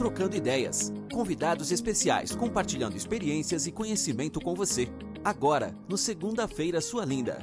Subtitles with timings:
[0.00, 0.90] trocando ideias.
[1.12, 4.88] Convidados especiais compartilhando experiências e conhecimento com você.
[5.22, 7.38] Agora, no Segunda-feira Sua Linda.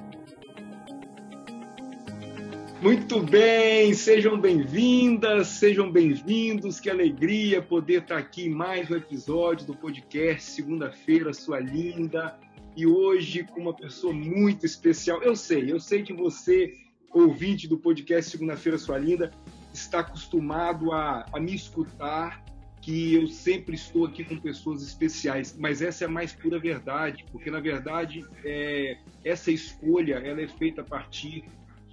[2.81, 6.79] Muito bem, sejam bem-vindas, sejam bem-vindos.
[6.79, 12.39] Que alegria poder estar aqui em mais um episódio do podcast Segunda-feira Sua Linda.
[12.75, 15.21] E hoje com uma pessoa muito especial.
[15.21, 16.73] Eu sei, eu sei que você,
[17.13, 19.29] ouvinte do podcast Segunda-feira Sua Linda,
[19.71, 22.46] está acostumado a, a me escutar
[22.87, 27.25] que eu sempre estou aqui com pessoas especiais, mas essa é a mais pura verdade,
[27.33, 31.43] porque na verdade é, essa escolha ela é feita a partir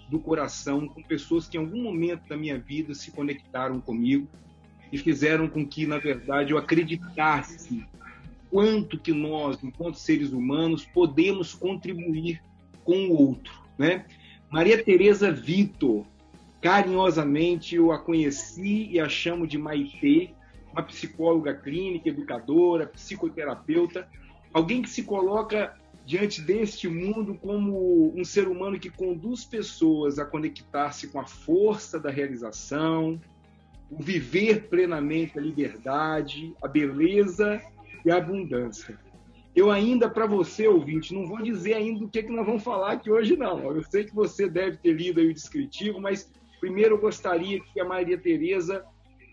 [0.08, 4.28] do coração, com pessoas que em algum momento da minha vida se conectaram comigo
[4.92, 7.84] e fizeram com que na verdade eu acreditasse
[8.48, 12.40] quanto que nós, enquanto seres humanos, podemos contribuir
[12.84, 14.06] com o outro, né?
[14.48, 16.06] Maria Teresa Vitor
[16.60, 20.30] Carinhosamente eu a conheci e a chamo de Maitê,
[20.74, 24.08] uma psicóloga clínica, educadora, psicoterapeuta,
[24.52, 30.26] alguém que se coloca diante deste mundo como um ser humano que conduz pessoas a
[30.26, 33.18] conectar-se com a força da realização,
[33.88, 37.62] o viver plenamente a liberdade, a beleza
[38.04, 38.98] e a abundância.
[39.54, 42.64] Eu ainda, para você, ouvinte, não vou dizer ainda o que, é que nós vamos
[42.64, 43.60] falar aqui hoje, não.
[43.60, 46.28] Eu sei que você deve ter lido aí o descritivo, mas
[46.64, 48.86] Primeiro, eu gostaria que a Maria Tereza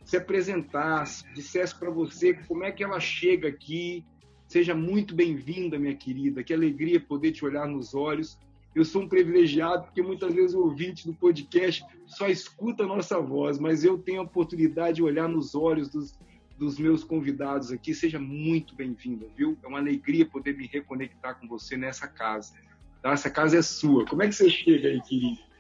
[0.04, 4.04] se apresentasse, dissesse para você como é que ela chega aqui.
[4.48, 6.44] Seja muito bem-vinda, minha querida.
[6.44, 8.38] Que alegria poder te olhar nos olhos.
[8.74, 13.20] Eu sou um privilegiado porque muitas vezes o ouvinte do podcast só escuta a nossa
[13.20, 16.18] voz, mas eu tenho a oportunidade de olhar nos olhos dos,
[16.58, 17.94] dos meus convidados aqui.
[17.94, 19.58] Seja muito bem-vinda, viu?
[19.64, 22.54] É uma alegria poder me reconectar com você nessa casa.
[23.02, 23.12] Tá?
[23.12, 24.06] Essa casa é sua.
[24.06, 25.51] Como é que você chega aí, querida?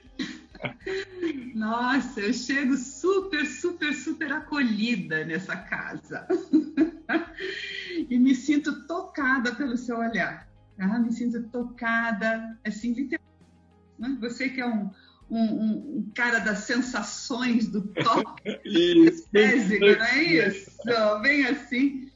[1.55, 6.27] Nossa, eu chego super, super, super acolhida nessa casa.
[8.09, 10.47] e me sinto tocada pelo seu olhar.
[10.77, 10.99] Tá?
[10.99, 13.21] Me sinto tocada, assim, literalmente.
[13.99, 14.17] Né?
[14.19, 14.89] Você que é um,
[15.29, 20.71] um, um, cara das sensações, do toque estésico, não é isso?
[21.21, 22.11] Bem assim.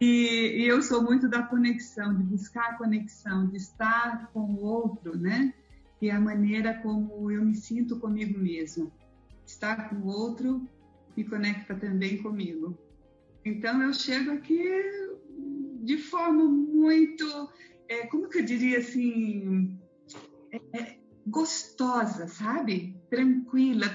[0.00, 4.60] E, e, eu sou muito da conexão, de buscar a conexão, de estar com o
[4.60, 5.54] outro, né?
[6.00, 8.90] Que é a maneira como eu me sinto comigo mesmo.
[9.46, 10.66] Estar com o outro
[11.14, 12.76] me conecta também comigo.
[13.44, 14.58] Então eu chego aqui
[15.82, 17.50] de forma muito,
[17.86, 19.78] é, como que eu diria assim,
[20.50, 22.96] é, é, gostosa, sabe?
[23.10, 23.86] Tranquila,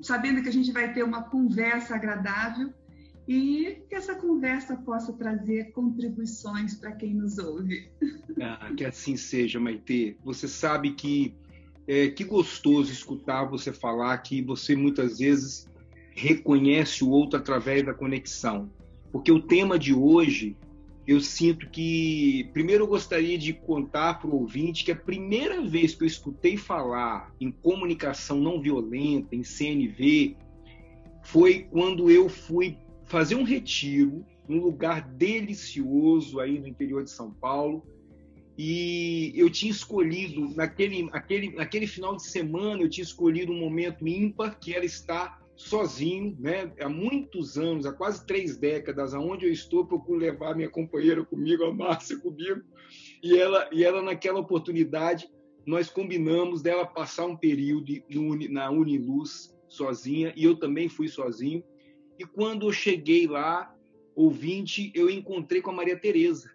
[0.00, 2.72] sabendo que a gente vai ter uma conversa agradável
[3.28, 7.90] e que essa conversa possa trazer contribuições para quem nos ouve.
[8.40, 10.16] Ah, que assim seja, Maite.
[10.24, 11.36] Você sabe que
[11.86, 15.68] é, que gostoso escutar você falar que você muitas vezes
[16.14, 18.70] reconhece o outro através da conexão.
[19.10, 20.56] Porque o tema de hoje,
[21.06, 22.48] eu sinto que.
[22.52, 26.56] Primeiro, eu gostaria de contar para o ouvinte que a primeira vez que eu escutei
[26.56, 30.36] falar em comunicação não violenta, em CNV,
[31.22, 37.30] foi quando eu fui fazer um retiro num lugar delicioso aí no interior de São
[37.30, 37.84] Paulo
[38.56, 44.06] e eu tinha escolhido, naquele, aquele, naquele final de semana, eu tinha escolhido um momento
[44.06, 46.72] ímpar, que era estar sozinho, né?
[46.80, 51.64] Há muitos anos, há quase três décadas, aonde eu estou, procuro levar minha companheira comigo,
[51.64, 52.62] a Márcia comigo,
[53.22, 55.28] e ela, e ela naquela oportunidade,
[55.64, 61.62] nós combinamos dela passar um período no, na Uniluz sozinha, e eu também fui sozinho,
[62.18, 63.74] e quando eu cheguei lá,
[64.14, 66.50] ouvinte, eu encontrei com a Maria Tereza,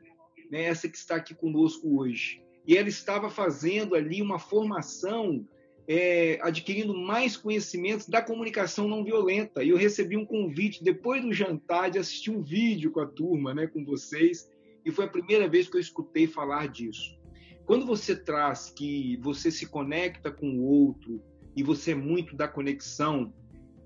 [0.51, 2.41] né, essa que está aqui conosco hoje.
[2.65, 5.47] E ela estava fazendo ali uma formação,
[5.87, 9.63] é, adquirindo mais conhecimentos da comunicação não violenta.
[9.63, 13.53] E eu recebi um convite depois do jantar de assistir um vídeo com a turma,
[13.53, 14.49] né, com vocês,
[14.83, 17.17] e foi a primeira vez que eu escutei falar disso.
[17.65, 21.21] Quando você traz que você se conecta com o outro
[21.55, 23.33] e você é muito da conexão,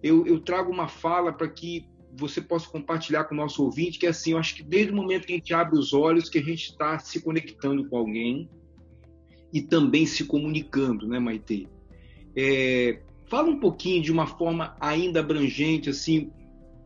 [0.04, 4.06] eu, eu trago uma fala para que você possa compartilhar com o nosso ouvinte, que
[4.06, 6.40] é assim, eu acho que desde o momento que a gente abre os olhos, que
[6.40, 8.50] a gente está se conectando com alguém
[9.54, 11.68] e também se comunicando, né, Maite?
[12.36, 16.31] É, fala um pouquinho de uma forma ainda abrangente, assim,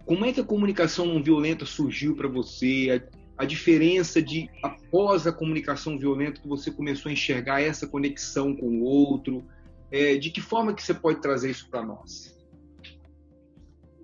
[0.06, 3.01] como é que a comunicação não violenta surgiu para você?
[3.38, 8.56] A, a, diferença de após a comunicação violenta que você começou a enxergar essa conexão
[8.56, 9.44] com o outro?
[9.92, 12.35] É, de que forma que você pode trazer isso para nós?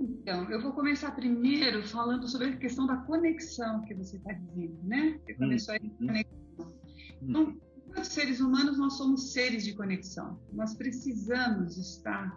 [0.02, 4.80] Então, eu vou começar primeiro falando sobre a questão da conexão que você está dizendo,
[4.84, 5.20] né?
[5.24, 6.74] Você começou aí com conexão.
[7.22, 7.62] Então,
[7.96, 10.40] nós seres humanos, nós somos seres de conexão.
[10.54, 12.36] Nós precisamos estar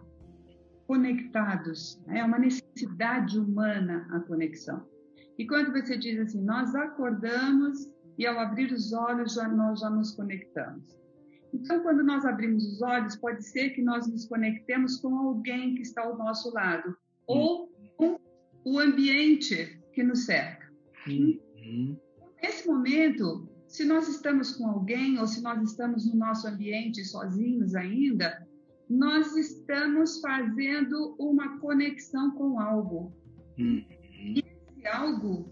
[0.86, 1.98] conectados.
[2.06, 2.18] Né?
[2.18, 4.86] É uma necessidade humana a conexão.
[5.38, 7.88] E quando você diz assim, nós acordamos
[8.18, 10.84] e ao abrir os olhos já, nós já nos conectamos.
[11.50, 15.82] Então, quando nós abrimos os olhos, pode ser que nós nos conectemos com alguém que
[15.82, 16.94] está ao nosso lado
[17.26, 18.18] ou com
[18.64, 20.72] o ambiente que nos cerca.
[21.06, 21.96] Uhum.
[22.42, 27.74] Nesse momento, se nós estamos com alguém ou se nós estamos no nosso ambiente sozinhos
[27.74, 28.46] ainda,
[28.88, 33.12] nós estamos fazendo uma conexão com algo.
[33.58, 33.84] Uhum.
[34.20, 35.48] E esse algo,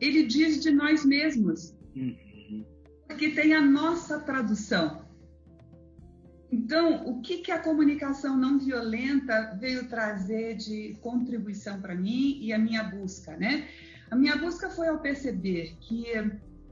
[0.00, 1.74] ele diz de nós mesmos.
[1.96, 2.64] Uhum.
[3.08, 5.03] Porque tem a nossa tradução.
[6.54, 12.52] Então, o que, que a comunicação não violenta veio trazer de contribuição para mim e
[12.52, 13.66] a minha busca, né?
[14.08, 16.04] A minha busca foi ao perceber que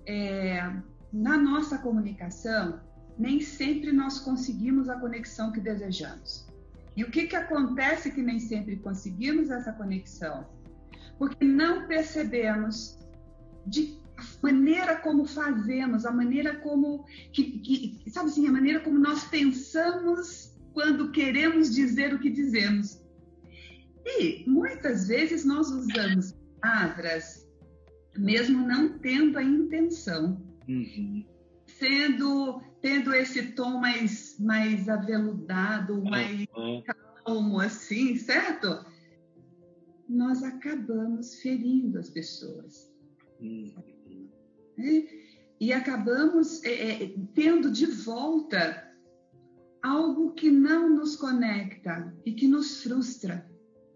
[0.06, 0.72] é,
[1.12, 2.80] na nossa comunicação
[3.18, 6.46] nem sempre nós conseguimos a conexão que desejamos.
[6.96, 10.46] E o que, que acontece que nem sempre conseguimos essa conexão?
[11.18, 12.96] Porque não percebemos
[13.66, 13.98] de
[14.42, 20.52] maneira como fazemos, a maneira como, que, que, sabe assim, a maneira como nós pensamos
[20.72, 23.00] quando queremos dizer o que dizemos.
[24.04, 27.42] E muitas vezes nós usamos palavras
[28.16, 31.24] mesmo não tendo a intenção, uhum.
[31.66, 36.82] sendo tendo esse tom mais mais aveludado, mais uhum.
[37.24, 38.84] calmo assim, certo?
[40.08, 42.92] Nós acabamos ferindo as pessoas.
[43.40, 43.91] Uhum.
[44.76, 45.06] Né?
[45.60, 48.90] E acabamos é, é, tendo de volta
[49.82, 53.48] algo que não nos conecta e que nos frustra,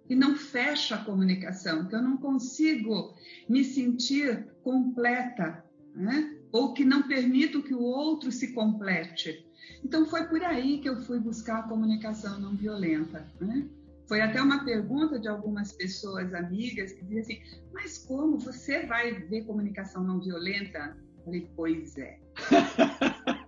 [0.09, 3.15] e não fecha a comunicação, que eu não consigo
[3.49, 5.65] me sentir completa,
[5.95, 6.37] né?
[6.53, 9.45] ou que não permito que o outro se complete.
[9.85, 13.27] Então foi por aí que eu fui buscar a comunicação não violenta.
[13.41, 13.69] Né?
[14.07, 17.41] Foi até uma pergunta de algumas pessoas amigas que diziam assim:
[17.73, 20.97] mas como você vai ver comunicação não violenta?
[21.19, 22.19] Eu falei: pois é.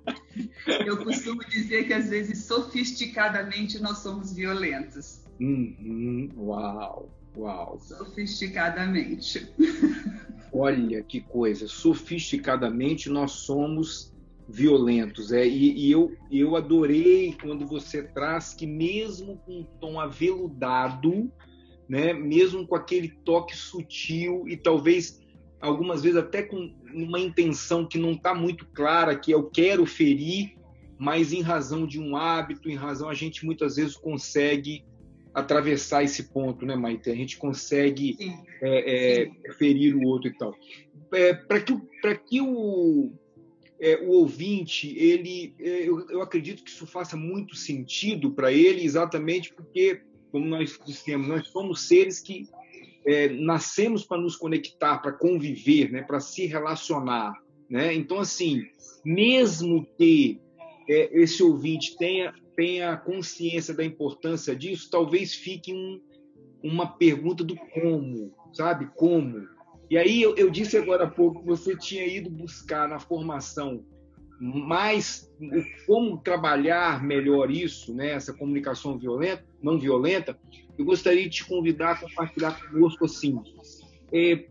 [0.87, 5.25] Eu costumo dizer que às vezes sofisticadamente nós somos violentos.
[5.41, 6.31] Uhum.
[6.37, 7.79] Uau, uau.
[7.81, 9.53] Sofisticadamente.
[10.53, 14.13] Olha que coisa, sofisticadamente nós somos
[14.49, 15.31] violentos.
[15.31, 21.31] É, e, e, eu, eu adorei quando você traz que mesmo com um tom aveludado,
[21.89, 25.21] né, mesmo com aquele toque sutil e talvez
[25.61, 30.57] algumas vezes até com uma intenção que não está muito clara, que eu quero ferir,
[30.99, 34.85] mas em razão de um hábito, em razão a gente muitas vezes consegue
[35.35, 37.11] atravessar esse ponto, né, Maite?
[37.11, 38.17] A gente consegue
[38.63, 40.55] é, é, ferir o outro e tal.
[41.13, 41.79] É, Para que,
[42.27, 43.13] que o,
[43.81, 48.85] é, o ouvinte, ele, é, eu, eu, acredito que isso faça muito sentido para ele,
[48.85, 50.01] exatamente porque,
[50.33, 52.49] como nós dissemos, nós somos seres que
[53.07, 57.35] é, nascemos para nos conectar, para conviver, né, para se relacionar.
[57.71, 57.95] Né?
[57.95, 58.65] Então, assim,
[59.05, 60.41] mesmo que
[60.89, 66.01] é, esse ouvinte tenha, tenha consciência da importância disso, talvez fique um,
[66.63, 68.91] uma pergunta do como, sabe?
[68.97, 69.47] Como?
[69.91, 73.85] E aí eu, eu disse agora há pouco que você tinha ido buscar na formação
[74.41, 75.29] mais
[75.87, 80.39] como trabalhar melhor isso, né, essa comunicação violenta, não violenta,
[80.79, 83.41] eu gostaria de te convidar a compartilhar conosco assim,
[84.13, 84.49] é,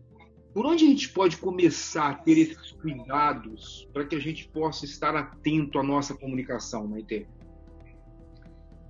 [0.52, 4.84] por onde a gente pode começar a ter esses cuidados para que a gente possa
[4.84, 7.26] estar atento à nossa comunicação, Maite?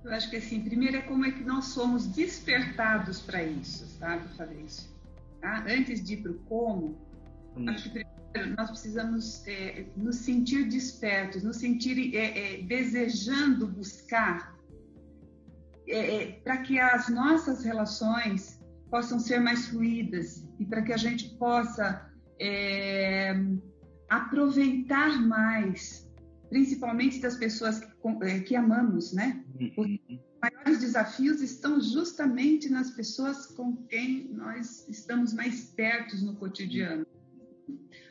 [0.03, 4.27] Eu acho que assim, primeiro é como é que nós somos despertados para isso, sabe,
[4.35, 4.89] Fabrício?
[5.41, 5.65] Tá?
[5.67, 6.97] Antes de ir para o como,
[7.55, 7.69] hum.
[7.69, 14.55] acho que primeiro nós precisamos é, nos sentir despertos, nos sentir é, é, desejando buscar
[15.87, 20.97] é, é, para que as nossas relações possam ser mais fluídas e para que a
[20.97, 23.35] gente possa é,
[24.09, 26.09] aproveitar mais,
[26.49, 29.43] principalmente das pessoas que, que amamos, né?
[29.59, 37.05] Uhum maiores desafios estão justamente nas pessoas com quem nós estamos mais perto no cotidiano.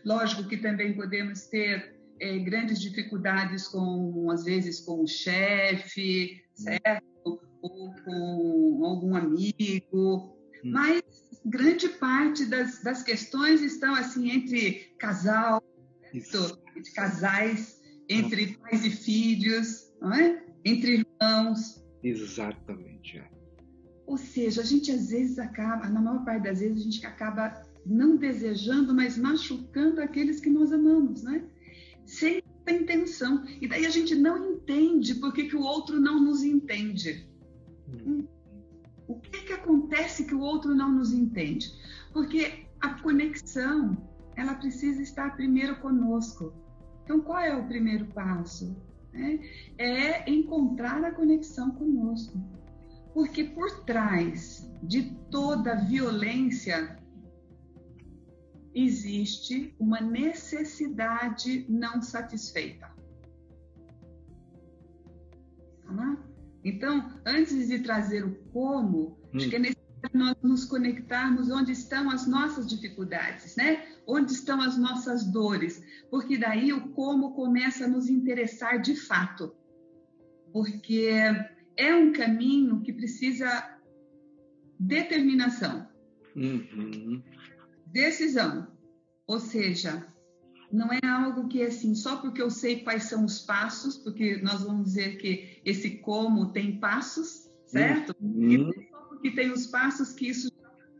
[0.04, 7.40] Lógico que também podemos ter é, grandes dificuldades com, às vezes, com o chefe, certo?
[7.61, 10.70] Ou com algum amigo, hum.
[10.70, 11.02] mas
[11.44, 15.62] grande parte das, das questões estão assim entre casal,
[16.12, 20.42] entre casais, entre pais e filhos, é?
[20.64, 23.18] entre irmãos, Exatamente.
[23.18, 23.28] É.
[24.06, 27.62] Ou seja, a gente às vezes acaba, na maior parte das vezes, a gente acaba
[27.84, 31.44] não desejando, mas machucando aqueles que nós amamos, né?
[32.06, 33.44] Sem intenção.
[33.60, 37.26] E daí a gente não entende por que, que o outro não nos entende.
[37.88, 38.26] Hum.
[39.06, 39.18] O
[40.08, 41.72] parece que o outro não nos entende.
[42.12, 43.96] Porque a conexão,
[44.36, 46.52] ela precisa estar primeiro conosco.
[47.04, 48.76] Então, qual é o primeiro passo?
[49.12, 49.38] É,
[49.78, 52.38] é encontrar a conexão conosco.
[53.12, 56.98] Porque por trás de toda violência
[58.74, 62.88] existe uma necessidade não satisfeita.
[65.84, 66.24] Tá?
[66.64, 69.36] Então, antes de trazer o como, hum.
[69.36, 69.78] acho que é necessário
[70.12, 73.84] nós nos conectarmos onde estão as nossas dificuldades, né?
[74.10, 79.54] Onde estão as nossas dores, porque daí o como começa a nos interessar de fato.
[80.50, 81.10] Porque
[81.76, 83.78] é um caminho que precisa
[84.80, 85.86] determinação,
[86.34, 87.22] uhum.
[87.86, 88.66] decisão.
[89.26, 90.06] Ou seja,
[90.72, 94.38] não é algo que é assim, só porque eu sei quais são os passos, porque
[94.38, 98.16] nós vamos dizer que esse como tem passos, certo?
[98.22, 98.50] Uhum.
[98.50, 100.50] E não é só porque tem os passos que isso,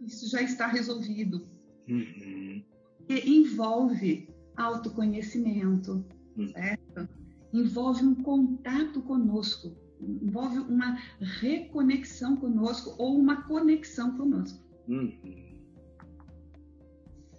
[0.03, 1.49] isso já está resolvido.
[1.89, 2.63] Uhum.
[3.09, 6.05] E envolve autoconhecimento,
[6.37, 6.49] uhum.
[6.49, 7.09] certo?
[7.53, 14.63] Envolve um contato conosco, envolve uma reconexão conosco ou uma conexão conosco.
[14.87, 15.13] Uhum.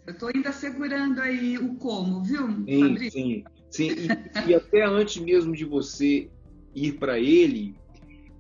[0.07, 3.11] Eu estou ainda segurando aí o como, viu, sim, Fabrício?
[3.11, 3.89] Sim, sim.
[4.47, 6.31] E, e até antes mesmo de você
[6.73, 7.75] ir para ele,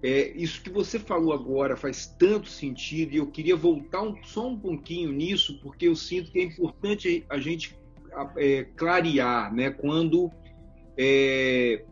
[0.01, 4.47] é, isso que você falou agora faz tanto sentido e eu queria voltar um, só
[4.47, 7.77] um pouquinho nisso, porque eu sinto que é importante a gente
[8.37, 9.69] é, clarear, né?
[9.71, 10.31] Quando
[10.97, 11.83] é,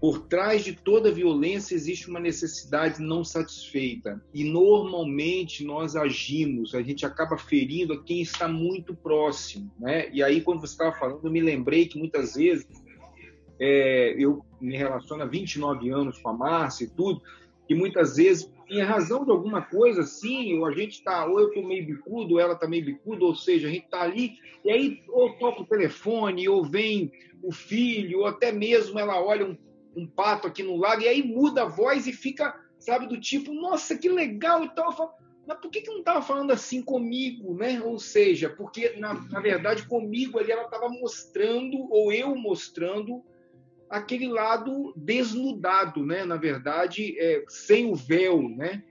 [0.00, 4.20] por trás de toda violência existe uma necessidade não satisfeita.
[4.32, 9.70] E normalmente nós agimos, a gente acaba ferindo a quem está muito próximo.
[9.78, 10.08] Né?
[10.10, 12.66] E aí, quando você estava falando, eu me lembrei que muitas vezes
[13.60, 17.22] é, eu me relaciono há 29 anos com a Márcia e tudo,
[17.68, 20.02] e muitas vezes, em razão de alguma coisa
[20.58, 23.34] ou a gente está, ou eu estou meio bicudo, ou ela está meio bicudo, ou
[23.34, 27.12] seja, a gente está ali, e aí ou toca o telefone, ou vem
[27.42, 29.56] o filho, ou até mesmo ela olha um
[29.96, 33.52] um pato aqui no lago, e aí muda a voz e fica, sabe, do tipo,
[33.52, 34.92] nossa, que legal e tal.
[34.92, 35.10] Falo,
[35.46, 37.80] mas por que, que não estava falando assim comigo, né?
[37.82, 43.22] Ou seja, porque na, na verdade comigo ali ela estava mostrando, ou eu mostrando,
[43.90, 46.24] aquele lado desnudado, né?
[46.24, 48.82] Na verdade, é, sem o véu, né?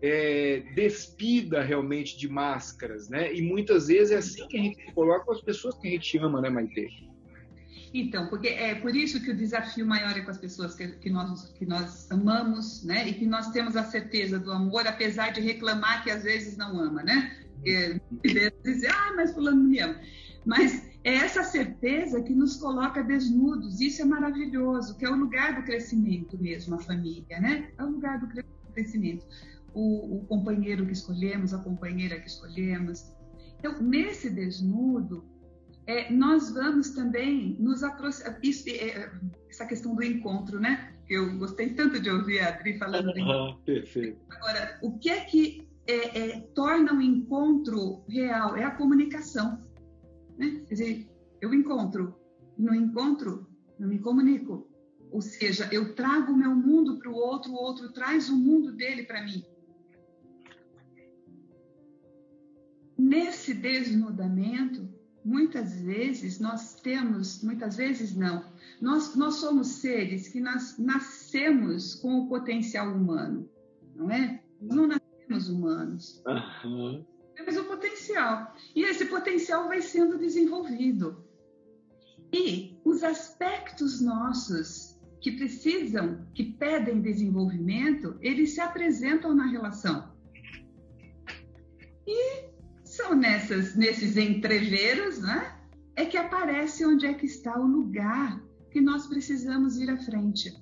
[0.00, 3.32] É, despida realmente de máscaras, né?
[3.32, 6.40] E muitas vezes é assim que a gente coloca as pessoas que a gente ama,
[6.40, 7.12] né, Maite?
[7.94, 11.10] Então, porque é por isso que o desafio maior é com as pessoas que, que,
[11.10, 13.06] nós, que nós amamos, né?
[13.06, 16.80] E que nós temos a certeza do amor, apesar de reclamar que às vezes não
[16.80, 17.36] ama, né?
[17.64, 18.00] E,
[18.64, 20.00] dizer, ah, mas fulano me ama.
[20.44, 23.80] Mas é essa certeza que nos coloca desnudos.
[23.80, 27.72] Isso é maravilhoso, que é o lugar do crescimento mesmo, a família, né?
[27.76, 28.28] É o lugar do
[28.72, 29.26] crescimento.
[29.74, 33.12] O, o companheiro que escolhemos, a companheira que escolhemos.
[33.58, 35.24] Então, nesse desnudo,
[35.86, 38.38] é, nós vamos também nos aproximar.
[38.68, 39.10] É,
[39.48, 40.94] essa questão do encontro, né?
[41.08, 43.08] Eu gostei tanto de ouvir a Adri falando.
[43.08, 44.18] Uhum, perfeito.
[44.30, 48.56] Agora, o que é que é, é, torna o um encontro real?
[48.56, 49.60] É a comunicação.
[50.42, 50.64] Né?
[50.66, 51.08] Quer dizer,
[51.40, 52.16] eu encontro,
[52.58, 53.46] no encontro,
[53.78, 54.68] eu me comunico.
[55.12, 58.72] Ou seja, eu trago o meu mundo para o outro, o outro traz o mundo
[58.72, 59.44] dele para mim.
[62.98, 64.88] Nesse desnudamento,
[65.24, 68.44] muitas vezes nós temos, muitas vezes não,
[68.80, 73.48] nós, nós somos seres que nós nascemos com o potencial humano,
[73.94, 74.42] não é?
[74.60, 76.22] Nós não nascemos humanos.
[76.26, 77.04] Uhum.
[77.34, 77.91] Temos o potencial.
[78.74, 81.24] E esse potencial vai sendo desenvolvido.
[82.32, 90.12] E os aspectos nossos que precisam, que pedem desenvolvimento, eles se apresentam na relação.
[92.06, 92.50] E
[92.82, 95.58] são nessas, nesses entreveros, né?
[95.94, 100.52] É que aparece onde é que está o lugar que nós precisamos ir à frente.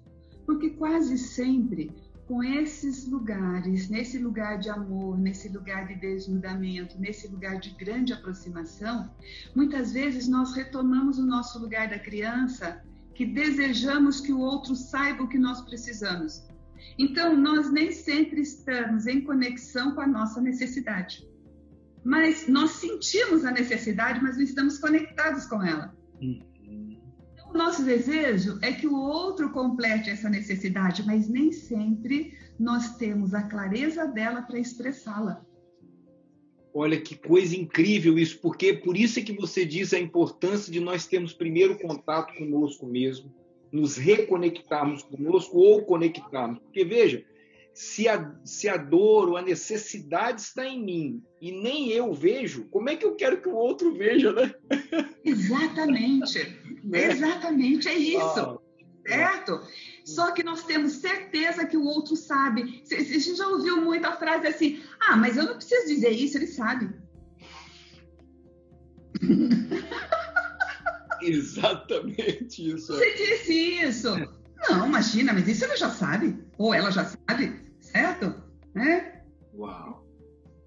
[0.44, 1.90] Porque quase sempre,
[2.30, 8.12] com esses lugares, nesse lugar de amor, nesse lugar de desnudamento, nesse lugar de grande
[8.12, 9.12] aproximação,
[9.52, 12.84] muitas vezes nós retomamos o nosso lugar da criança,
[13.16, 16.46] que desejamos que o outro saiba o que nós precisamos.
[16.96, 21.28] Então, nós nem sempre estamos em conexão com a nossa necessidade
[22.02, 25.94] mas nós sentimos a necessidade, mas não estamos conectados com ela.
[26.18, 26.49] Uhum.
[27.52, 33.34] O nosso desejo é que o outro complete essa necessidade, mas nem sempre nós temos
[33.34, 35.44] a clareza dela para expressá-la.
[36.72, 40.78] Olha que coisa incrível isso, porque por isso é que você diz a importância de
[40.78, 43.34] nós termos primeiro contato conosco mesmo,
[43.72, 46.60] nos reconectarmos conosco ou conectarmos.
[46.60, 47.24] Porque veja,
[47.74, 52.64] se a, se a dor ou a necessidade está em mim e nem eu vejo,
[52.64, 54.54] como é que eu quero que o outro veja, né?
[55.24, 56.58] Exatamente.
[56.84, 57.12] né?
[57.12, 58.20] Exatamente, é isso.
[58.20, 58.58] Ah,
[59.06, 59.60] certo?
[60.04, 62.82] Só que nós temos certeza que o outro sabe.
[62.90, 66.36] A gente já ouviu muito a frase assim: ah, mas eu não preciso dizer isso,
[66.36, 66.90] ele sabe.
[71.22, 72.94] Exatamente isso.
[72.94, 74.39] Você disse isso.
[74.68, 76.38] Não, imagina, mas isso ele já sabe.
[76.58, 78.34] Ou ela já sabe, certo?
[78.74, 79.22] Né?
[79.54, 80.06] Uau.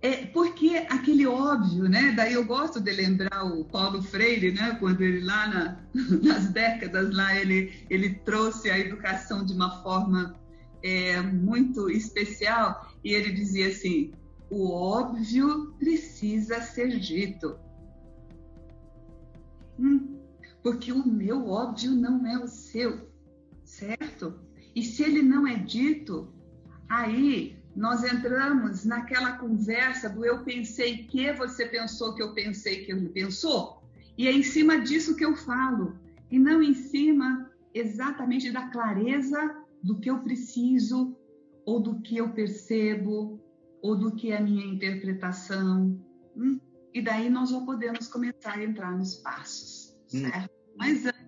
[0.01, 2.12] É porque aquele óbvio, né?
[2.12, 4.75] Daí eu gosto de lembrar o Paulo Freire, né?
[4.77, 5.79] Quando ele lá na,
[6.21, 10.35] nas décadas lá ele ele trouxe a educação de uma forma
[10.83, 14.12] é, muito especial e ele dizia assim:
[14.50, 17.57] o óbvio precisa ser dito.
[19.79, 20.19] Hum,
[20.62, 23.09] porque o meu óbvio não é o seu,
[23.74, 24.39] certo?
[24.75, 26.32] E se ele não é dito,
[26.88, 32.92] aí nós entramos naquela conversa do eu pensei que você pensou que eu pensei que
[32.92, 33.82] ele pensou,
[34.15, 35.98] e é em cima disso que eu falo,
[36.30, 41.18] e não em cima exatamente da clareza do que eu preciso,
[41.65, 43.42] ou do que eu percebo,
[43.82, 46.00] ou do que é a minha interpretação.
[46.38, 46.60] Hum?
[46.94, 50.20] E daí nós já podemos começar a entrar nos passos, hum.
[50.20, 50.51] certo?
[50.51, 50.75] Hum.
[50.77, 51.23] Mas antes,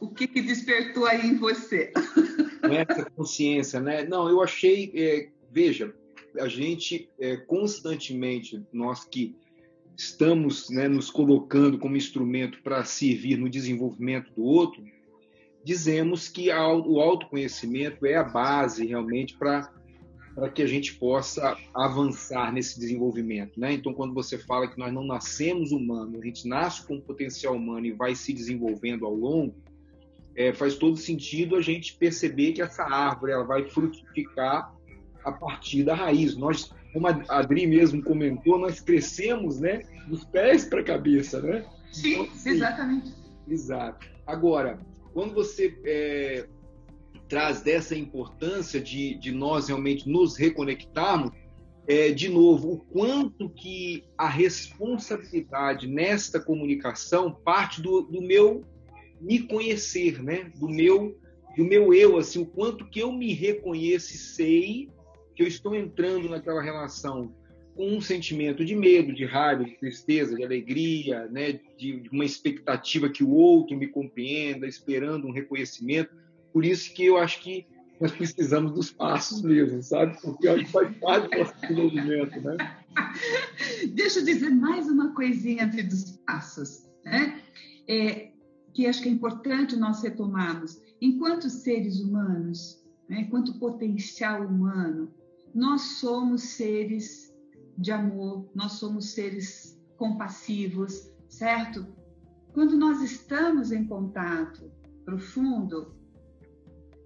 [0.00, 1.92] o que, que despertou aí em você?
[2.88, 4.04] Essa consciência, né?
[4.04, 5.94] Não, eu achei é, veja,
[6.38, 9.36] a gente é, constantemente, nós que
[9.96, 14.82] estamos né, nos colocando como instrumento para servir no desenvolvimento do outro,
[15.62, 19.72] dizemos que o autoconhecimento é a base realmente para
[20.34, 23.72] para que a gente possa avançar nesse desenvolvimento, né?
[23.72, 27.86] Então, quando você fala que nós não nascemos humanos, a gente nasce com potencial humano
[27.86, 29.54] e vai se desenvolvendo ao longo,
[30.34, 34.74] é, faz todo sentido a gente perceber que essa árvore ela vai frutificar
[35.24, 36.36] a partir da raiz.
[36.36, 41.64] Nós, como a Adri mesmo comentou, nós crescemos, né, dos pés para a cabeça, né?
[41.92, 43.14] Sim, então, assim, exatamente.
[43.46, 44.06] Exato.
[44.26, 44.80] Agora,
[45.12, 46.46] quando você é,
[47.32, 51.30] traz dessa importância de, de nós realmente nos reconectarmos,
[51.88, 58.66] é, de novo, o quanto que a responsabilidade nesta comunicação parte do, do meu
[59.18, 60.52] me conhecer, né?
[60.56, 61.18] Do meu
[61.56, 64.90] do meu eu, assim, o quanto que eu me reconheço e sei
[65.34, 67.34] que eu estou entrando naquela relação
[67.74, 72.26] com um sentimento de medo, de raiva, de tristeza, de alegria, né, de, de uma
[72.26, 76.21] expectativa que o outro me compreenda, esperando um reconhecimento.
[76.52, 77.66] Por isso que eu acho que
[78.00, 80.20] nós precisamos dos passos mesmo, sabe?
[80.20, 82.56] Porque acho que faz parte do nosso desenvolvimento, né?
[83.94, 87.40] Deixa eu dizer mais uma coisinha dos passos, né?
[87.88, 88.32] É,
[88.74, 90.80] que acho que é importante nós retomarmos.
[91.00, 95.12] Enquanto seres humanos, né, enquanto potencial humano,
[95.54, 97.32] nós somos seres
[97.76, 101.86] de amor, nós somos seres compassivos, certo?
[102.52, 104.70] Quando nós estamos em contato
[105.04, 105.94] profundo,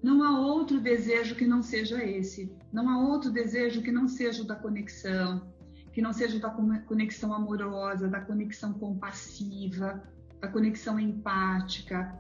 [0.03, 2.53] não há outro desejo que não seja esse.
[2.73, 5.51] Não há outro desejo que não seja o da conexão,
[5.93, 10.03] que não seja da conexão amorosa, da conexão compassiva,
[10.41, 12.19] da conexão empática.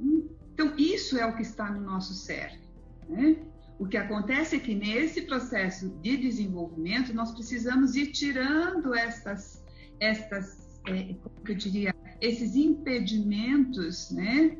[0.00, 2.68] Então, isso é o que está no nosso certo.
[3.08, 3.36] Né?
[3.78, 9.64] O que acontece é que nesse processo de desenvolvimento nós precisamos ir tirando essas,
[9.98, 14.56] essas é, como eu diria, esses impedimentos, né,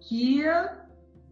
[0.00, 0.42] que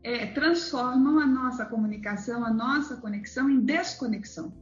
[0.02, 4.52] é, transformam a nossa comunicação, a nossa conexão em desconexão.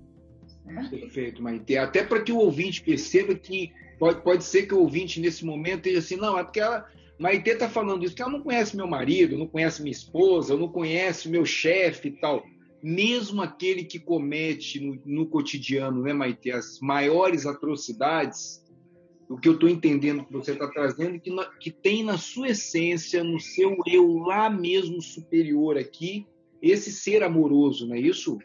[0.91, 1.77] Perfeito, Maite.
[1.77, 5.87] Até para que o ouvinte perceba que pode, pode ser que o ouvinte nesse momento
[5.87, 6.87] esteja assim, não, é porque ela
[7.19, 10.69] Maitê está falando isso, que ela não conhece meu marido, não conhece minha esposa, não
[10.69, 12.45] conhece meu chefe e tal.
[12.83, 18.63] Mesmo aquele que comete no, no cotidiano, né, Maitê, as maiores atrocidades,
[19.29, 22.49] o que eu estou entendendo que você está trazendo, que, na, que tem na sua
[22.49, 26.27] essência, no seu eu lá mesmo superior aqui,
[26.63, 28.39] esse ser amoroso, não é isso?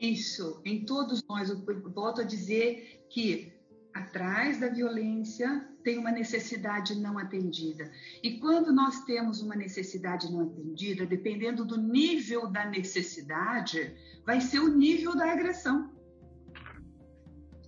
[0.00, 1.50] Isso, em todos nós.
[1.50, 3.52] Eu volto a dizer que
[3.92, 7.90] atrás da violência tem uma necessidade não atendida.
[8.22, 13.94] E quando nós temos uma necessidade não atendida, dependendo do nível da necessidade,
[14.26, 15.92] vai ser o nível da agressão.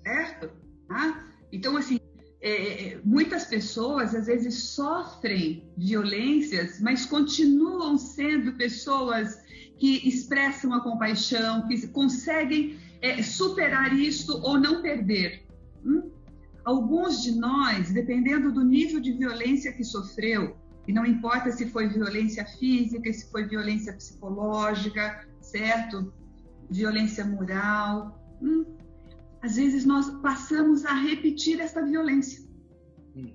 [0.02, 0.50] Certo?
[0.88, 1.24] Ah?
[1.52, 2.00] Então, assim,
[2.46, 9.38] é, é, muitas pessoas às vezes sofrem violências, mas continuam sendo pessoas
[9.78, 15.44] que expressam a compaixão, que conseguem é, superar isso ou não perder.
[15.84, 16.10] Hum?
[16.64, 20.56] Alguns de nós, dependendo do nível de violência que sofreu,
[20.86, 26.12] e não importa se foi violência física, se foi violência psicológica, certo?
[26.70, 28.20] violência moral.
[28.42, 28.64] Hum,
[29.42, 32.44] às vezes nós passamos a repetir essa violência.
[33.14, 33.32] Uhum.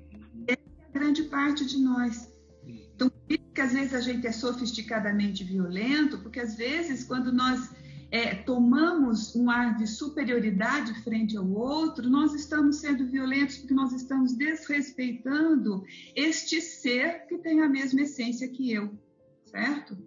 [0.47, 2.31] É a grande parte de nós.
[2.63, 2.87] Uhum.
[2.95, 7.31] Então, por isso que às vezes a gente é sofisticadamente violento, porque às vezes quando
[7.31, 7.69] nós
[8.11, 13.93] é, tomamos um ar de superioridade frente ao outro, nós estamos sendo violentos porque nós
[13.93, 15.83] estamos desrespeitando
[16.13, 18.93] este ser que tem a mesma essência que eu,
[19.45, 19.97] certo?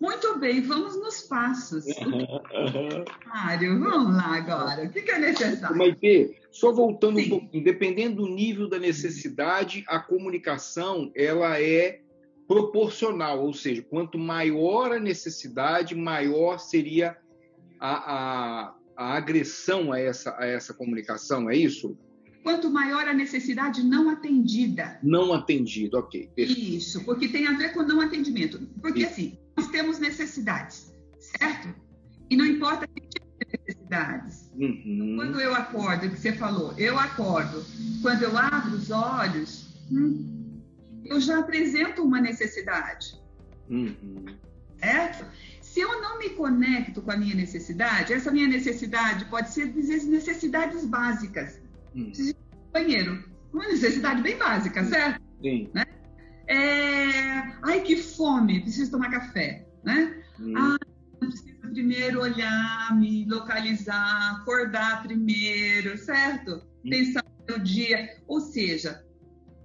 [0.00, 1.84] Muito bem, vamos nos passos.
[3.26, 4.84] Mário, vamos lá agora.
[4.84, 5.76] O que é necessário?
[5.76, 7.26] Maite, só voltando Sim.
[7.26, 12.00] um pouquinho, dependendo do nível da necessidade, a comunicação ela é
[12.46, 17.16] proporcional, ou seja, quanto maior a necessidade, maior seria
[17.78, 21.96] a, a, a agressão a essa, a essa comunicação, é isso?
[22.42, 24.98] Quanto maior a necessidade não atendida.
[25.02, 26.30] Não atendido, ok.
[26.34, 26.60] Perfeito.
[26.60, 28.58] Isso, porque tem a ver com não atendimento.
[28.80, 29.10] Porque isso.
[29.10, 31.74] assim, nós temos necessidades, certo?
[32.30, 34.52] E não importa que tipo de necessidades.
[34.54, 35.14] Uhum.
[35.16, 37.64] Quando eu acordo, que você falou, eu acordo,
[38.00, 40.62] quando eu abro os olhos, hum,
[41.04, 43.20] eu já apresento uma necessidade.
[43.68, 44.26] Uhum.
[44.76, 45.26] Certo?
[45.60, 49.74] Se eu não me conecto com a minha necessidade, essa minha necessidade pode ser, às
[49.74, 51.60] vezes, necessidades básicas.
[51.96, 52.04] Uhum.
[52.06, 53.24] Preciso de banheiro.
[53.52, 55.20] Uma necessidade bem básica, certo?
[55.42, 55.68] Sim.
[55.74, 55.84] Né?
[56.48, 57.58] É...
[57.62, 59.66] Ai, que fome, preciso tomar café.
[59.84, 60.22] Né?
[60.38, 60.56] Uhum.
[60.56, 60.78] Ah,
[61.20, 66.62] preciso primeiro olhar, me localizar, acordar primeiro, certo?
[66.84, 66.90] Uhum.
[66.90, 68.16] Pensar no dia.
[68.26, 69.04] Ou seja,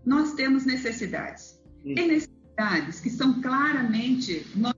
[0.06, 1.62] nós temos necessidades.
[1.86, 1.96] Hum.
[1.96, 4.76] Tem necessidades que são claramente nós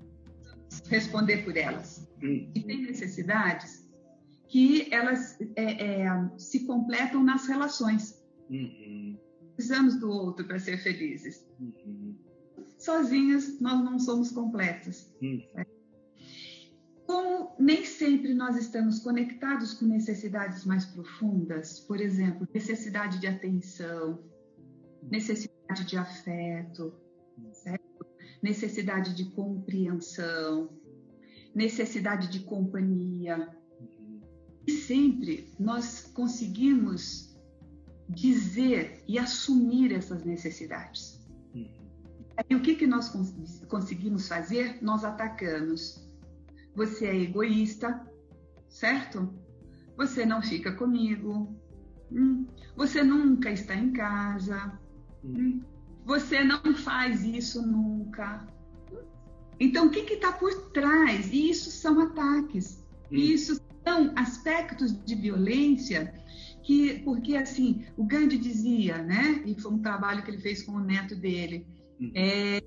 [0.89, 2.07] responder por elas.
[2.23, 2.49] Hum.
[2.55, 3.85] E tem necessidades
[4.47, 8.23] que elas é, é, se completam nas relações.
[8.49, 9.17] Uhum.
[9.55, 11.44] Precisamos do outro para ser felizes.
[11.59, 12.15] Uhum.
[12.77, 15.09] Sozinhos nós não somos completos.
[15.21, 15.41] Uhum.
[17.05, 24.19] Como nem sempre nós estamos conectados com necessidades mais profundas, por exemplo, necessidade de atenção,
[25.03, 26.93] necessidade de afeto,
[27.53, 28.05] certo?
[28.41, 30.69] necessidade de compreensão,
[31.53, 33.49] necessidade de companhia.
[34.67, 37.35] E sempre nós conseguimos
[38.09, 41.14] dizer e assumir essas necessidades.
[42.49, 43.09] E o que, que nós
[43.67, 44.77] conseguimos fazer?
[44.81, 46.05] Nós atacamos.
[46.75, 48.05] Você é egoísta,
[48.67, 49.33] certo?
[49.95, 51.55] Você não fica comigo.
[52.11, 52.45] Hum,
[52.75, 54.77] você nunca está em casa.
[56.05, 58.45] Você não faz isso nunca.
[59.59, 61.31] Então, o que está por trás?
[61.31, 62.83] Isso são ataques.
[63.11, 63.15] Hum.
[63.15, 66.13] Isso são aspectos de violência
[66.63, 69.43] que, porque assim, o Gandhi dizia, né?
[69.45, 71.65] E foi um trabalho que ele fez com o neto dele.
[71.99, 72.11] Hum.
[72.15, 72.61] É,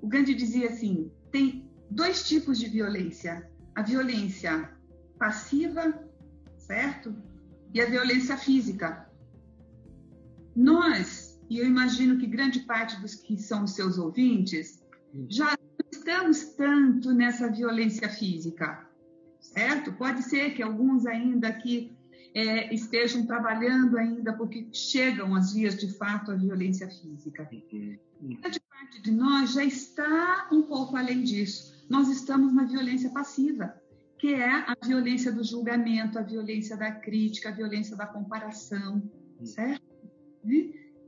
[0.00, 4.70] o Gandhi dizia assim: tem dois tipos de violência: a violência
[5.18, 6.02] passiva,
[6.56, 7.14] certo?
[7.72, 9.08] E a violência física.
[10.56, 14.80] Nós e eu imagino que grande parte dos que são os seus ouvintes
[15.28, 15.58] já
[15.92, 18.88] estamos tanto nessa violência física,
[19.40, 19.92] certo?
[19.94, 21.92] Pode ser que alguns ainda aqui
[22.32, 27.48] é, estejam trabalhando ainda porque chegam às vias de fato à violência física.
[28.22, 28.38] Uhum.
[28.90, 31.72] Parte de nós já está um pouco além disso.
[31.88, 33.74] Nós estamos na violência passiva,
[34.18, 39.02] que é a violência do julgamento, a violência da crítica, a violência da comparação,
[39.38, 39.46] uhum.
[39.46, 39.84] certo?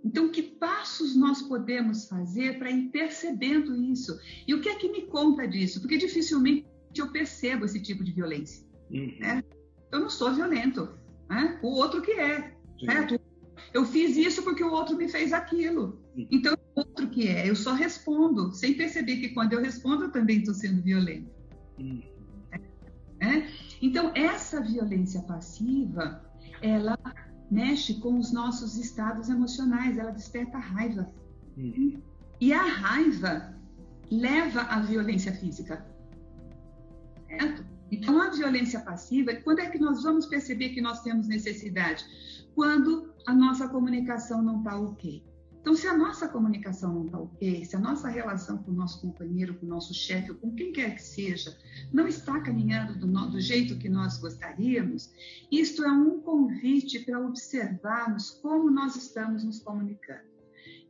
[0.05, 4.19] Então, que passos nós podemos fazer para ir percebendo isso?
[4.47, 5.81] E o que é que me conta disso?
[5.81, 6.67] Porque dificilmente
[6.97, 8.65] eu percebo esse tipo de violência.
[8.91, 9.17] Uhum.
[9.21, 9.43] Né?
[9.91, 10.89] Eu não sou violento,
[11.29, 11.59] né?
[11.63, 13.21] o outro que é, certo?
[13.73, 16.01] Eu fiz isso porque o outro me fez aquilo.
[16.17, 16.27] Uhum.
[16.31, 20.39] Então, outro que é, eu só respondo, sem perceber que quando eu respondo, eu também
[20.39, 21.31] estou sendo violento.
[21.79, 22.03] Uhum.
[23.21, 23.47] É?
[23.81, 26.25] Então, essa violência passiva,
[26.61, 26.99] ela
[27.51, 31.13] mexe com os nossos estados emocionais, ela desperta raiva.
[31.57, 32.01] Uhum.
[32.41, 33.55] E a raiva
[34.11, 35.87] leva à violência física.
[37.29, 37.65] Certo?
[37.91, 42.05] Então, a violência passiva, quando é que nós vamos perceber que nós temos necessidade?
[42.55, 45.23] Quando a nossa comunicação não está ok.
[45.63, 49.01] Então, se a nossa comunicação não está ok, se a nossa relação com o nosso
[49.01, 51.57] companheiro, com o nosso chefe, com quem quer que seja,
[51.93, 55.15] não está caminhando do, do jeito que nós gostaríamos,
[55.53, 60.33] isto é um convite para observarmos como nós estamos nos comunicando.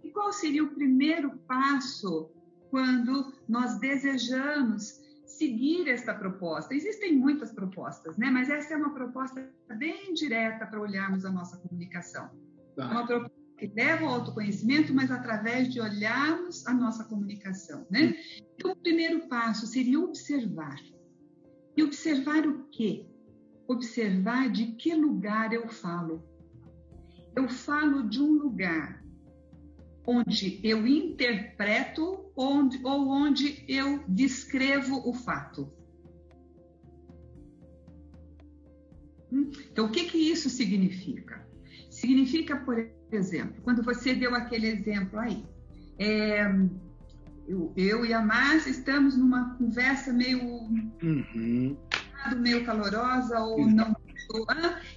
[0.02, 2.30] E qual seria o primeiro passo
[2.70, 6.74] quando nós desejamos seguir esta proposta?
[6.74, 8.30] Existem muitas propostas, né?
[8.30, 12.30] mas essa é uma proposta bem direta para olharmos a nossa comunicação.
[12.74, 12.90] Tá.
[12.90, 18.16] Uma proposta que leva ao autoconhecimento, mas através de olharmos a nossa comunicação, né?
[18.54, 20.76] Então, o primeiro passo seria observar
[21.76, 23.06] E observar o quê?
[23.68, 26.24] Observar de que lugar eu falo.
[27.36, 29.02] Eu falo de um lugar
[30.04, 35.72] onde eu interpreto onde, ou onde eu descrevo o fato.
[39.30, 39.50] Hum?
[39.70, 41.46] Então, o que, que isso significa?
[41.88, 45.44] Significa, por exemplo, quando você deu aquele exemplo aí,
[45.98, 46.44] é,
[47.46, 51.76] eu, eu, e a Márcia estamos numa conversa meio, uhum.
[52.36, 53.70] meio calorosa ou uhum.
[53.70, 53.96] não.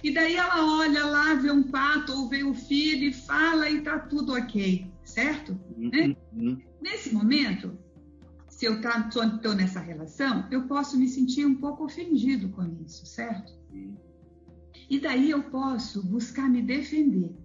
[0.02, 3.82] E daí ela olha lá, vê um pato ou vê o filho e fala e
[3.82, 5.58] tá tudo ok, certo?
[5.76, 5.90] Uhum.
[5.90, 6.16] Né?
[6.80, 7.76] Nesse momento,
[8.48, 13.04] se eu estou tá, nessa relação, eu posso me sentir um pouco ofendido com isso,
[13.04, 13.52] certo?
[14.88, 17.36] E daí eu posso buscar me defender.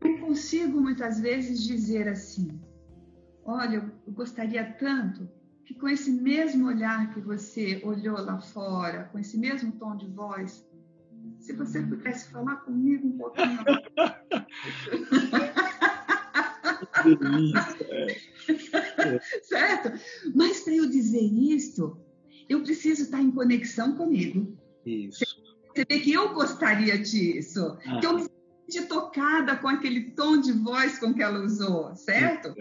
[0.00, 2.60] Eu consigo muitas vezes dizer assim:
[3.44, 5.28] Olha, eu gostaria tanto
[5.64, 10.08] que com esse mesmo olhar que você olhou lá fora, com esse mesmo tom de
[10.08, 10.66] voz,
[11.38, 13.60] se você pudesse falar comigo um pouquinho.
[19.42, 19.92] certo?
[20.34, 21.98] Mas para eu dizer isto,
[22.48, 24.56] eu preciso estar em conexão comigo.
[24.84, 25.24] Isso.
[25.74, 28.00] Você vê que eu gostaria disso, ah.
[28.00, 28.28] que eu me
[28.82, 32.54] tocada com aquele tom de voz com que ela usou, certo?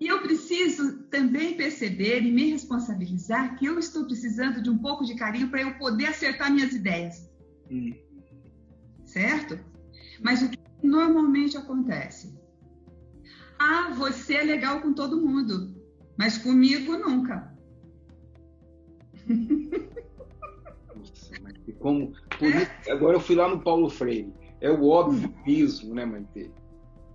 [0.00, 5.04] E eu preciso também perceber e me responsabilizar que eu estou precisando de um pouco
[5.04, 7.28] de carinho para eu poder acertar minhas ideias.
[7.70, 7.92] Hum.
[9.04, 9.58] Certo?
[10.22, 12.38] Mas o que normalmente acontece?
[13.58, 15.74] Ah, você é legal com todo mundo,
[16.16, 17.52] mas comigo nunca.
[21.78, 22.90] como é.
[22.90, 24.32] agora eu fui lá no Paulo Freire.
[24.60, 26.50] É o óbvio mesmo, né, Maite?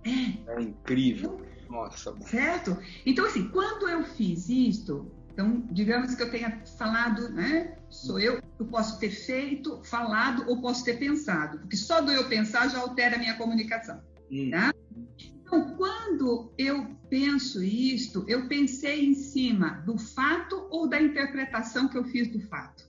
[0.04, 0.52] É.
[0.52, 1.40] É incrível.
[1.68, 2.14] Nossa.
[2.22, 2.76] Certo?
[3.04, 7.76] Então, assim, quando eu fiz isto, então, digamos que eu tenha falado, né?
[7.90, 12.28] Sou eu, eu posso ter feito, falado ou posso ter pensado, porque só do eu
[12.28, 14.50] pensar já altera a minha comunicação, hum.
[14.50, 14.72] tá?
[15.18, 21.96] Então, quando eu penso isto, eu pensei em cima do fato ou da interpretação que
[21.96, 22.84] eu fiz do fato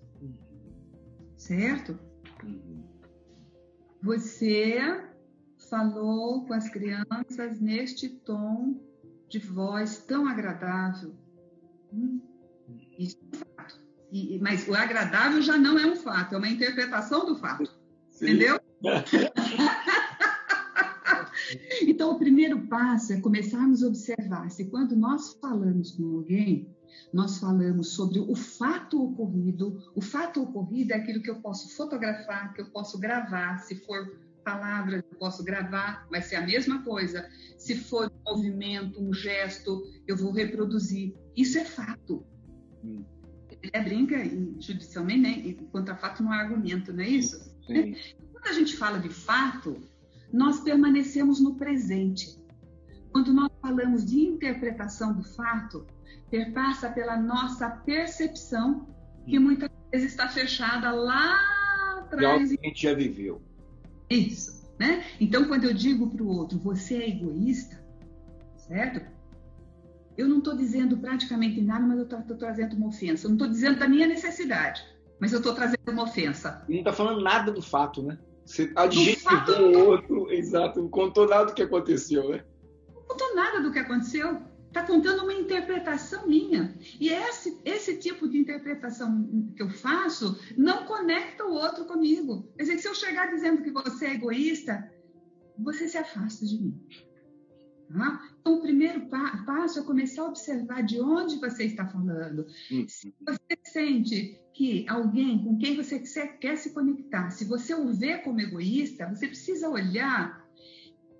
[1.45, 1.99] certo?
[4.05, 5.03] Você
[5.67, 8.79] falou com as crianças neste tom
[9.27, 11.15] de voz tão agradável.
[11.91, 12.21] Hum,
[12.99, 13.81] isso é um fato.
[14.11, 17.65] E, mas o agradável já não é um fato, é uma interpretação do fato.
[18.11, 18.25] Sim.
[18.25, 18.59] Entendeu?
[21.81, 26.74] então, o primeiro passo é começarmos a observar se quando nós falamos com alguém,
[27.13, 29.81] nós falamos sobre o fato ocorrido.
[29.95, 33.59] O fato ocorrido é aquilo que eu posso fotografar, que eu posso gravar.
[33.59, 37.27] Se for palavras, eu posso gravar, vai ser a mesma coisa.
[37.57, 41.15] Se for um movimento, um gesto, eu vou reproduzir.
[41.35, 42.25] Isso é fato.
[42.83, 43.03] Hum.
[43.73, 44.17] É, brinca
[44.59, 45.53] judicialmente, né?
[45.71, 47.37] Contra fato não há argumento, não é isso?
[47.65, 47.95] Sim.
[48.31, 49.81] Quando a gente fala de fato,
[50.31, 52.37] nós permanecemos no presente.
[53.15, 55.87] Quando nós falamos de interpretação do fato,
[56.29, 58.89] perpassa pela nossa percepção,
[59.25, 59.43] que hum.
[59.43, 61.33] muitas vezes está fechada lá
[61.97, 62.49] atrás.
[62.49, 63.41] Que a gente já viveu.
[64.09, 64.69] Isso.
[64.77, 65.05] Né?
[65.17, 67.81] Então, quando eu digo para o outro, você é egoísta,
[68.57, 68.99] certo?
[70.17, 73.27] Eu não estou dizendo praticamente nada, mas eu estou trazendo uma ofensa.
[73.27, 74.83] Eu não estou dizendo da minha necessidade,
[75.21, 76.65] mas eu estou trazendo uma ofensa.
[76.67, 78.19] Não está falando nada do fato, né?
[78.45, 82.43] Você adjetivou o outro, exato, não contou nada do que aconteceu, né?
[83.07, 84.41] Contou nada do que aconteceu
[84.75, 86.77] está contando uma interpretação minha.
[86.99, 92.51] E esse, esse tipo de interpretação que eu faço não conecta o outro comigo.
[92.57, 94.91] Quer dizer, se eu chegar dizendo que você é egoísta,
[95.57, 96.81] você se afasta de mim.
[97.87, 98.29] Tá?
[98.41, 102.45] Então, o primeiro pa passo é começar a observar de onde você está falando.
[102.71, 102.85] Uhum.
[102.87, 105.99] Se você sente que alguém com quem você
[106.39, 110.44] quer se conectar, se você o vê como egoísta, você precisa olhar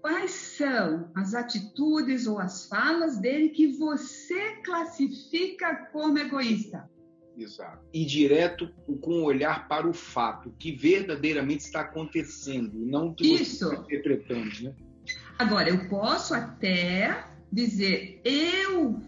[0.06, 6.88] quais são as atitudes ou as falas dele que você classifica como egoísta.
[7.36, 7.84] Exato.
[7.92, 13.68] E direto com o olhar para o fato, que verdadeiramente está acontecendo, não que Isso.
[13.68, 14.62] você está interpretando.
[14.62, 14.76] Né?
[15.40, 19.02] Agora, eu posso até dizer, eu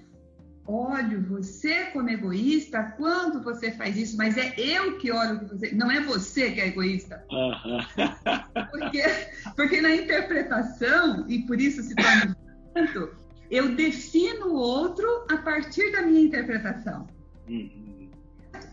[0.68, 5.72] olho você como egoísta quando você faz isso, mas é eu que olho que você,
[5.72, 7.24] não é você que é egoísta.
[7.32, 7.80] Uhum.
[8.72, 9.04] porque,
[9.56, 12.36] porque na interpretação, e por isso se torna
[12.74, 13.16] tanto,
[13.50, 17.08] eu defino o outro a partir da minha interpretação.
[17.48, 18.10] Uhum.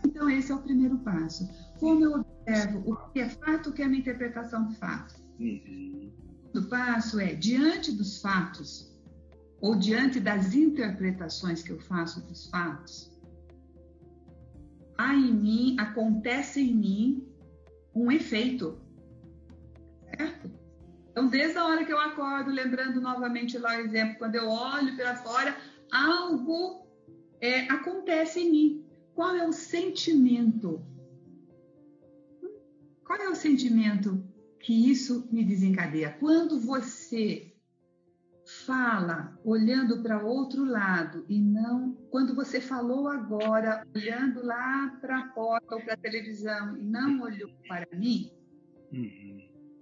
[0.05, 1.49] Então, esse é o primeiro passo.
[1.79, 5.15] Como eu observo o que é fato, o que é minha interpretação do fato.
[5.39, 6.11] Uhum.
[6.53, 8.94] O segundo passo é, diante dos fatos,
[9.61, 13.11] ou diante das interpretações que eu faço dos fatos,
[14.97, 17.27] há em mim, acontece em mim
[17.93, 18.79] um efeito.
[20.01, 20.51] Certo?
[21.09, 24.95] Então, desde a hora que eu acordo, lembrando novamente lá o exemplo, quando eu olho
[24.97, 25.55] para fora,
[25.91, 26.85] algo
[27.39, 28.85] é, acontece em mim.
[29.13, 30.85] Qual é o sentimento?
[33.05, 34.21] Qual é o sentimento
[34.59, 36.17] que isso me desencadeia?
[36.19, 37.54] Quando você
[38.45, 45.27] fala olhando para outro lado e não quando você falou agora olhando lá para a
[45.29, 48.31] porta ou para a televisão e não olhou para mim,
[48.91, 49.41] uhum.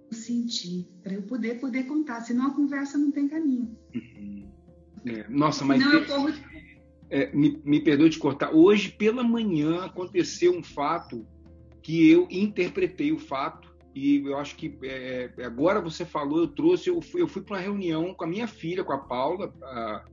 [0.09, 3.77] eu senti para eu poder poder contar, senão a conversa não tem caminho.
[3.93, 4.49] Uhum.
[5.05, 6.29] É, nossa, mas não, eu corro...
[7.09, 8.53] é, me, me perdoe de cortar.
[8.53, 11.27] Hoje pela manhã aconteceu um fato
[11.81, 16.47] que eu interpretei o fato e eu acho que é, é, agora você falou, eu
[16.47, 19.53] trouxe, eu fui, eu fui para uma reunião com a minha filha, com a Paula,
[19.61, 20.03] a,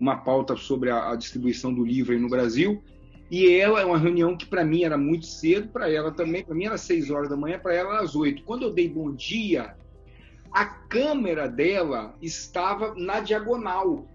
[0.00, 2.82] uma pauta sobre a, a, distribuição do livro aí no Brasil.
[3.30, 6.54] E ela é uma reunião que para mim era muito cedo, para ela também, para
[6.54, 8.42] mim era seis horas da manhã, para ela era às oito.
[8.44, 9.76] Quando eu dei bom dia,
[10.50, 14.06] a câmera dela estava na diagonal.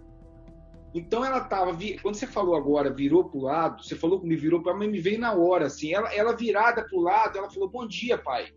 [0.96, 4.64] Então ela estava, quando você falou agora, virou para o lado, você falou comigo, virou
[4.64, 7.70] para mim, me veio na hora, assim, ela, ela virada para o lado, ela falou,
[7.70, 8.48] bom dia, pai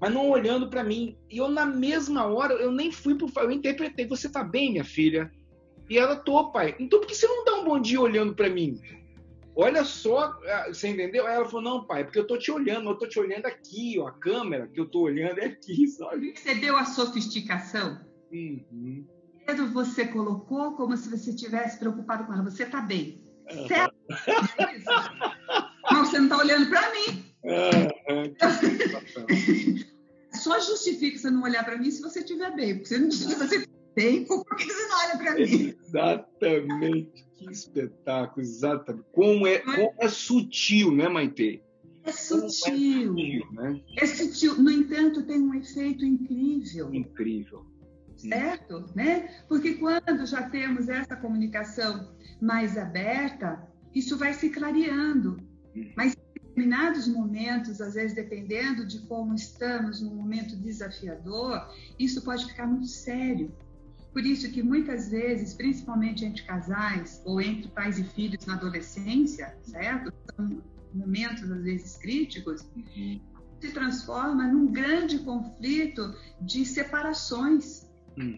[0.00, 1.16] mas não olhando para mim.
[1.28, 3.30] E eu, na mesma hora, eu nem fui pro.
[3.36, 5.30] Eu interpretei: Você tá bem, minha filha?
[5.88, 6.74] E ela, tô, pai.
[6.78, 8.80] Então por que você não dá um bom dia olhando para mim?
[9.56, 11.26] Olha só, ah, você entendeu?
[11.26, 13.98] Aí ela falou: Não, pai, porque eu tô te olhando, eu tô te olhando aqui,
[13.98, 16.32] ó, a câmera que eu tô olhando é aqui, sabe?
[16.32, 18.00] Percebeu a sofisticação?
[18.32, 19.04] Uhum.
[19.44, 22.44] Pedro, você colocou como se você estivesse preocupado com ela.
[22.44, 23.20] Você tá bem.
[23.52, 23.66] Uhum.
[23.66, 23.94] Certo?
[25.90, 27.24] Mas você não tá olhando para mim.
[27.42, 28.34] Uhum.
[30.40, 32.74] Só justifica você não olhar para mim se você estiver bem.
[32.74, 35.74] Porque você não se você bem, por que você não olha para mim?
[35.84, 37.26] Exatamente.
[37.34, 39.06] Que espetáculo, exatamente.
[39.12, 41.62] Como é, como é sutil, né, Maite?
[42.04, 42.42] É sutil.
[42.42, 43.80] É sutil, né?
[43.98, 44.62] é sutil.
[44.62, 46.92] No entanto, tem um efeito incrível.
[46.94, 47.66] Incrível.
[48.16, 48.86] Certo?
[48.94, 49.44] Né?
[49.48, 55.38] Porque quando já temos essa comunicação mais aberta, isso vai se clareando.
[55.76, 55.92] Hum.
[55.96, 56.14] Mas
[56.50, 62.88] determinados momentos, às vezes dependendo de como estamos num momento desafiador, isso pode ficar muito
[62.88, 63.52] sério.
[64.12, 69.56] Por isso que muitas vezes, principalmente entre casais ou entre pais e filhos na adolescência,
[69.62, 70.12] certo?
[70.34, 70.60] São
[70.92, 73.20] momentos às vezes críticos, uhum.
[73.60, 78.36] se transforma num grande conflito de separações, uhum.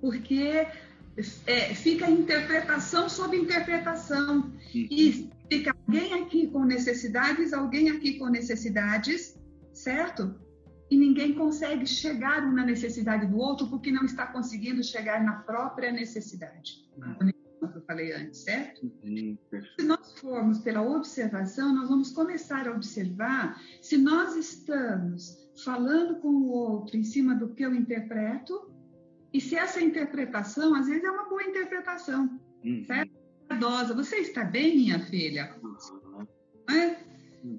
[0.00, 0.66] porque
[1.46, 4.52] é, fica interpretação sobre interpretação uhum.
[4.74, 9.38] e Fica alguém aqui com necessidades, alguém aqui com necessidades,
[9.72, 10.34] certo?
[10.90, 15.92] E ninguém consegue chegar na necessidade do outro porque não está conseguindo chegar na própria
[15.92, 16.88] necessidade.
[16.96, 17.30] Uhum.
[17.58, 18.90] Que eu falei antes, certo?
[19.04, 19.38] Uhum.
[19.78, 26.28] Se nós formos pela observação, nós vamos começar a observar se nós estamos falando com
[26.28, 28.70] o outro em cima do que eu interpreto
[29.32, 32.84] e se essa interpretação, às vezes, é uma boa interpretação, uhum.
[32.86, 33.12] certo?
[33.94, 35.54] Você está bem, minha filha?
[36.68, 36.96] É?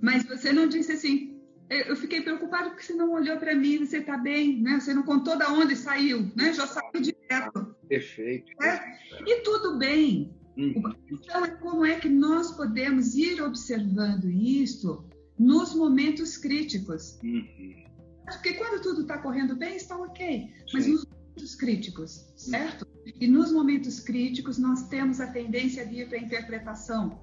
[0.01, 1.33] Mas você não disse assim.
[1.69, 4.79] Eu fiquei preocupado porque você não olhou para mim, você está bem, né?
[4.79, 6.53] Você não contou da onde saiu, né?
[6.53, 7.75] Já saiu direto.
[7.89, 8.51] Perfeito.
[8.63, 8.97] É?
[9.25, 10.33] E tudo bem.
[10.57, 10.93] Uhum.
[11.11, 15.05] Então, é como é que nós podemos ir observando isso
[15.37, 17.19] nos momentos críticos?
[17.21, 17.85] Uhum.
[18.25, 20.49] Porque quando tudo está correndo bem, está ok.
[20.73, 20.91] Mas Sim.
[20.93, 21.05] nos
[21.37, 22.87] momentos críticos, certo?
[23.05, 27.19] E nos momentos críticos, nós temos a tendência de ir para a interpretação,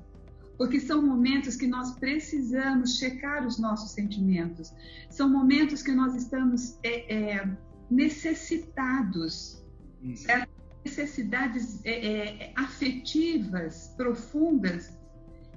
[0.56, 4.72] porque são momentos que nós precisamos checar os nossos sentimentos,
[5.10, 7.58] são momentos que nós estamos é, é,
[7.90, 9.64] necessitados,
[10.02, 10.14] hum.
[10.14, 10.54] certo?
[10.84, 14.94] necessidades é, é, afetivas profundas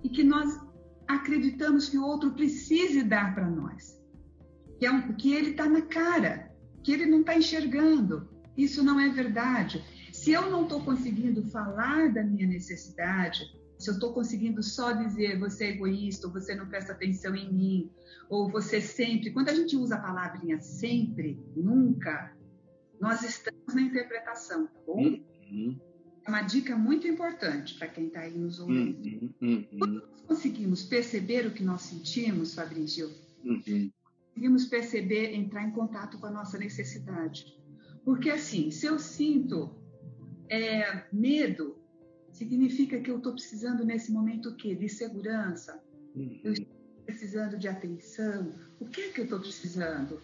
[0.01, 0.57] e que nós
[1.05, 4.01] acreditamos que o outro precise dar para nós,
[4.79, 6.49] que, é um, que ele está na cara,
[6.81, 8.36] que ele não está enxergando.
[8.57, 9.83] Isso não é verdade.
[10.11, 13.45] Se eu não estou conseguindo falar da minha necessidade,
[13.77, 17.53] se eu estou conseguindo só dizer você é egoísta, ou você não presta atenção em
[17.53, 17.91] mim,
[18.29, 22.35] ou você sempre, quando a gente usa a palavrinha sempre, nunca,
[22.99, 25.21] nós estamos na interpretação, tá bom?
[25.51, 25.79] Uhum.
[26.25, 29.33] É uma dica muito importante para quem está aí nos ouvindo.
[29.39, 29.65] Uhum.
[29.71, 29.79] Uhum.
[29.79, 33.09] Quando nós conseguimos perceber o que nós sentimos, Fabrício,
[33.45, 33.91] uhum.
[34.33, 37.45] conseguimos perceber, entrar em contato com a nossa necessidade.
[38.07, 39.75] Porque assim, se eu sinto
[40.49, 41.77] é, medo
[42.31, 44.73] significa que eu estou precisando nesse momento o quê?
[44.73, 45.83] De segurança.
[46.15, 46.39] Uhum.
[46.41, 46.73] Eu estou
[47.05, 48.55] precisando de atenção.
[48.79, 50.21] O que é que eu estou precisando?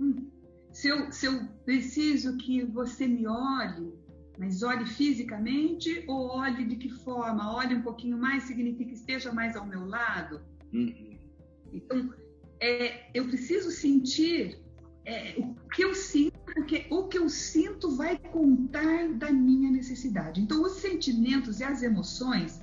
[0.00, 0.28] Hum.
[0.72, 3.94] Se, eu, se eu preciso que você me olhe
[4.36, 7.54] Mas olhe fisicamente ou olhe de que forma?
[7.54, 10.40] Olhe um pouquinho mais significa esteja mais ao meu lado.
[10.72, 11.16] Uhum.
[11.72, 12.12] Então,
[12.58, 14.58] é, eu preciso sentir
[15.04, 20.40] é, o que eu sinto, porque o que eu sinto vai contar da minha necessidade.
[20.40, 22.60] Então, os sentimentos e as emoções,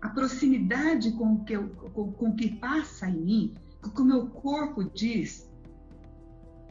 [0.00, 4.00] a proximidade com o que, eu, com, com que passa em mim, com o que
[4.00, 5.46] o meu corpo diz,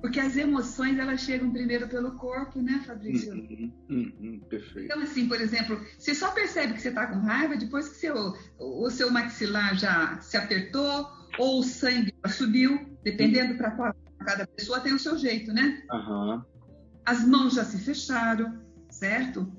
[0.01, 3.33] porque as emoções, elas chegam primeiro pelo corpo, né, Fabrício?
[3.33, 4.85] Uhum, uhum, perfeito.
[4.85, 8.33] Então, assim, por exemplo, você só percebe que você está com raiva depois que seu,
[8.57, 11.07] o seu maxilar já se apertou
[11.37, 13.57] ou o sangue já subiu, dependendo uhum.
[13.57, 13.95] para qual
[14.25, 15.83] cada pessoa tem o seu jeito, né?
[15.91, 16.54] Uhum.
[17.05, 19.51] As mãos já se fecharam, certo?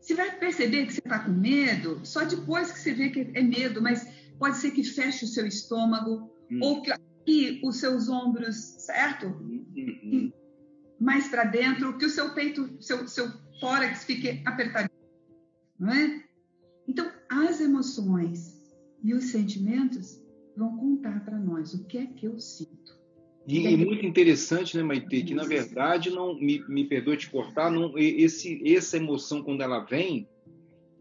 [0.00, 3.42] Você vai perceber que você está com medo só depois que você vê que é
[3.42, 4.06] medo, mas
[4.38, 6.58] pode ser que feche o seu estômago, uhum.
[6.62, 6.92] ou que
[7.26, 9.26] que os seus ombros, certo?
[9.26, 10.32] Uhum.
[10.98, 13.30] Mais para dentro, que o seu peito, seu, seu
[13.60, 14.90] tórax fique apertadinho,
[15.78, 16.24] não é?
[16.86, 18.62] Então, as emoções
[19.02, 20.22] e os sentimentos
[20.56, 22.95] vão contar para nós o que é que eu sinto.
[23.46, 27.70] E é muito interessante, né, Maite, que na verdade não me, me perdoe te cortar,
[27.70, 30.28] não, esse, essa emoção quando ela vem,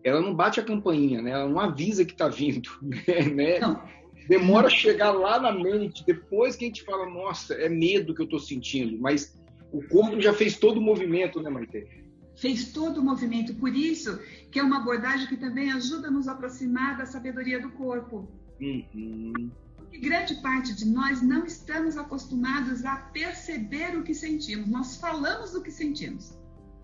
[0.03, 1.31] ela não bate a campainha, né?
[1.31, 2.69] Ela não avisa que está vindo,
[3.33, 3.59] né?
[3.59, 3.81] Não
[4.27, 8.21] demora a chegar lá na mente, depois que a gente fala, nossa, é medo que
[8.21, 9.37] eu estou sentindo, mas
[9.71, 11.87] o corpo já fez todo o movimento, né, Maite?
[12.35, 14.19] Fez todo o movimento, por isso
[14.51, 18.27] que é uma abordagem que também ajuda a nos aproximar da sabedoria do corpo.
[18.59, 19.51] Uhum.
[19.95, 24.67] Porque grande parte de nós não estamos acostumados a perceber o que sentimos.
[24.67, 26.37] Nós falamos do que sentimos,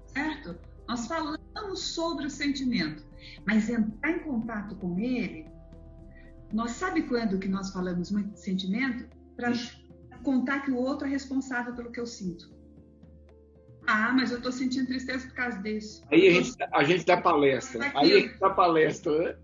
[0.07, 0.57] certo?
[0.87, 3.03] Nós falamos sobre o sentimento,
[3.45, 5.51] mas entrar em contato com ele
[6.53, 9.05] nós sabe quando que nós falamos muito de sentimento?
[9.35, 9.53] Para
[10.23, 12.51] contar que o outro é responsável pelo que eu sinto.
[13.87, 16.03] Ah, mas eu estou sentindo tristeza por causa disso.
[16.11, 17.91] Aí a gente, a gente dá palestra.
[17.95, 19.35] Aí a gente dá palestra, né?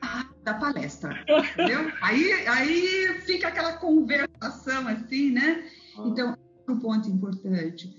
[0.00, 1.24] Ah, dá palestra.
[1.52, 1.92] entendeu?
[2.00, 5.68] Aí, aí fica aquela conversação assim, né?
[5.96, 6.04] Ah.
[6.06, 6.36] Então,
[6.68, 7.94] um ponto importante.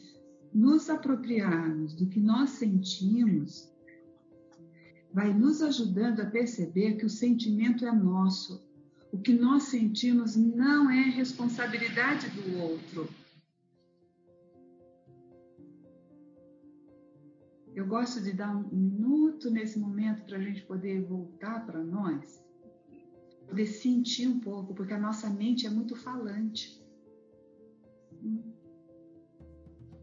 [0.54, 3.70] Nos apropriarmos do que nós sentimos
[5.12, 8.64] vai nos ajudando a perceber que o sentimento é nosso.
[9.12, 13.10] O que nós sentimos não é responsabilidade do outro.
[17.80, 22.44] Eu gosto de dar um minuto nesse momento para a gente poder voltar para nós,
[23.48, 26.84] poder sentir um pouco, porque a nossa mente é muito falante.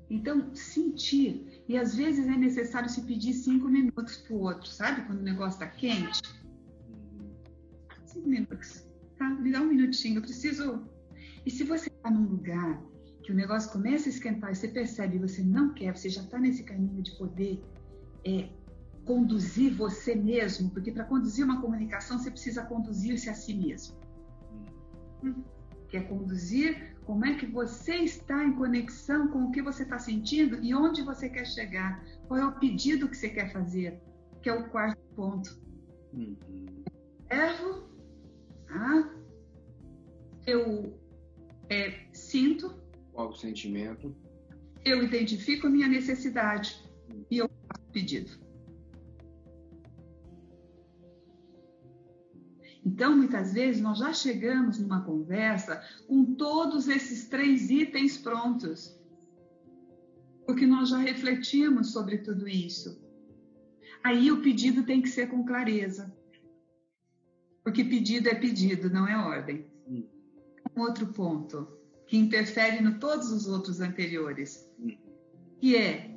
[0.09, 1.63] Então, sentir.
[1.69, 5.05] E às vezes é necessário se pedir cinco minutos para o outro, sabe?
[5.05, 6.23] Quando o negócio está quente.
[8.07, 8.89] Cinco minutos.
[9.19, 9.29] Tá?
[9.29, 10.83] Me dá um minutinho, eu preciso.
[11.45, 12.83] E se você está num lugar
[13.27, 16.23] que o negócio começa a esquentar e você percebe que você não quer, você já
[16.23, 17.61] está nesse caminho de poder
[18.25, 18.49] é,
[19.05, 23.97] conduzir você mesmo, porque para conduzir uma comunicação você precisa conduzir-se a si mesmo.
[25.25, 25.43] Hum.
[25.89, 30.63] Quer conduzir como é que você está em conexão com o que você está sentindo
[30.63, 32.05] e onde você quer chegar?
[32.29, 34.01] Qual é o pedido que você quer fazer?
[34.41, 35.61] Que é o quarto ponto.
[36.13, 36.37] Uhum.
[37.29, 37.89] Erro,
[38.69, 39.11] tá?
[40.47, 40.97] eu
[41.69, 42.86] é, sinto.
[43.17, 44.15] Qual o sentimento?
[44.85, 46.87] Eu identifico a minha necessidade
[47.31, 48.31] e eu faço pedido.
[52.85, 59.01] Então, muitas vezes, nós já chegamos numa conversa com todos esses três itens prontos,
[60.45, 63.03] porque nós já refletimos sobre tudo isso.
[64.05, 66.15] Aí o pedido tem que ser com clareza,
[67.65, 69.67] porque pedido é pedido, não é ordem.
[70.77, 74.71] Um outro ponto que interfere em todos os outros anteriores,
[75.61, 76.17] que é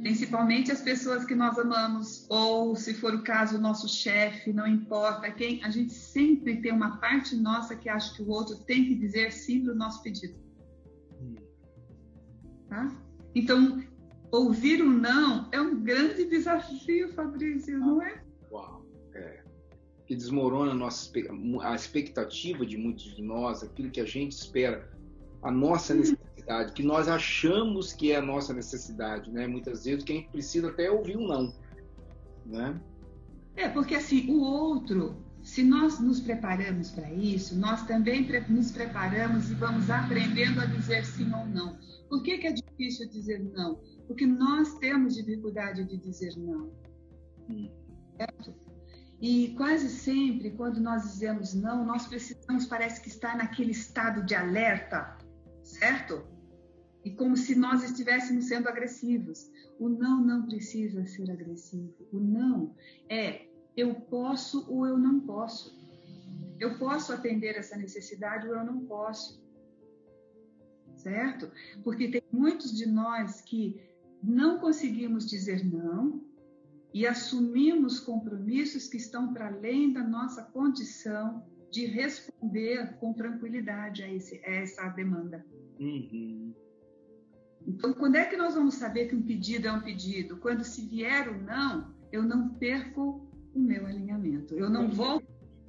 [0.00, 4.66] principalmente as pessoas que nós amamos, ou se for o caso, o nosso chefe, não
[4.66, 8.84] importa quem, a gente sempre tem uma parte nossa que acha que o outro tem
[8.84, 10.34] que dizer sim para o nosso pedido.
[12.68, 12.92] Tá?
[13.34, 13.82] Então,
[14.30, 18.23] ouvir o não é um grande desafio, Fabrício, não é?
[20.04, 20.08] É.
[20.08, 21.10] Que desmorona a, nossa,
[21.62, 24.90] a expectativa de muitos de nós, aquilo que a gente espera,
[25.42, 29.46] a nossa necessidade necessidade, que nós achamos que é a nossa necessidade, né?
[29.46, 31.54] Muitas vezes que a gente precisa até ouvir um não,
[32.46, 32.80] né?
[33.56, 39.50] É, porque assim, o outro, se nós nos preparamos para isso, nós também nos preparamos
[39.50, 41.78] e vamos aprendendo a dizer sim ou não.
[42.08, 43.80] Por que, que é difícil dizer não?
[44.06, 46.70] Porque nós temos dificuldade de dizer não.
[47.48, 47.70] Hum.
[48.16, 48.54] Certo?
[49.20, 54.34] E quase sempre, quando nós dizemos não, nós precisamos, parece que estar naquele estado de
[54.34, 55.16] alerta,
[55.62, 56.26] certo?
[57.04, 59.50] E como se nós estivéssemos sendo agressivos.
[59.78, 62.08] O não não precisa ser agressivo.
[62.12, 62.74] O não
[63.08, 63.46] é
[63.76, 65.76] eu posso ou eu não posso.
[66.58, 69.42] Eu posso atender essa necessidade ou eu não posso.
[70.96, 71.50] Certo?
[71.82, 73.80] Porque tem muitos de nós que
[74.22, 76.24] não conseguimos dizer não
[76.94, 84.14] e assumimos compromissos que estão para além da nossa condição de responder com tranquilidade a,
[84.14, 85.44] esse, a essa demanda.
[85.80, 86.54] Uhum.
[87.66, 90.36] Então, quando é que nós vamos saber que um pedido é um pedido?
[90.36, 94.54] Quando se vier o não, eu não perco o meu alinhamento.
[94.54, 95.20] Eu não vou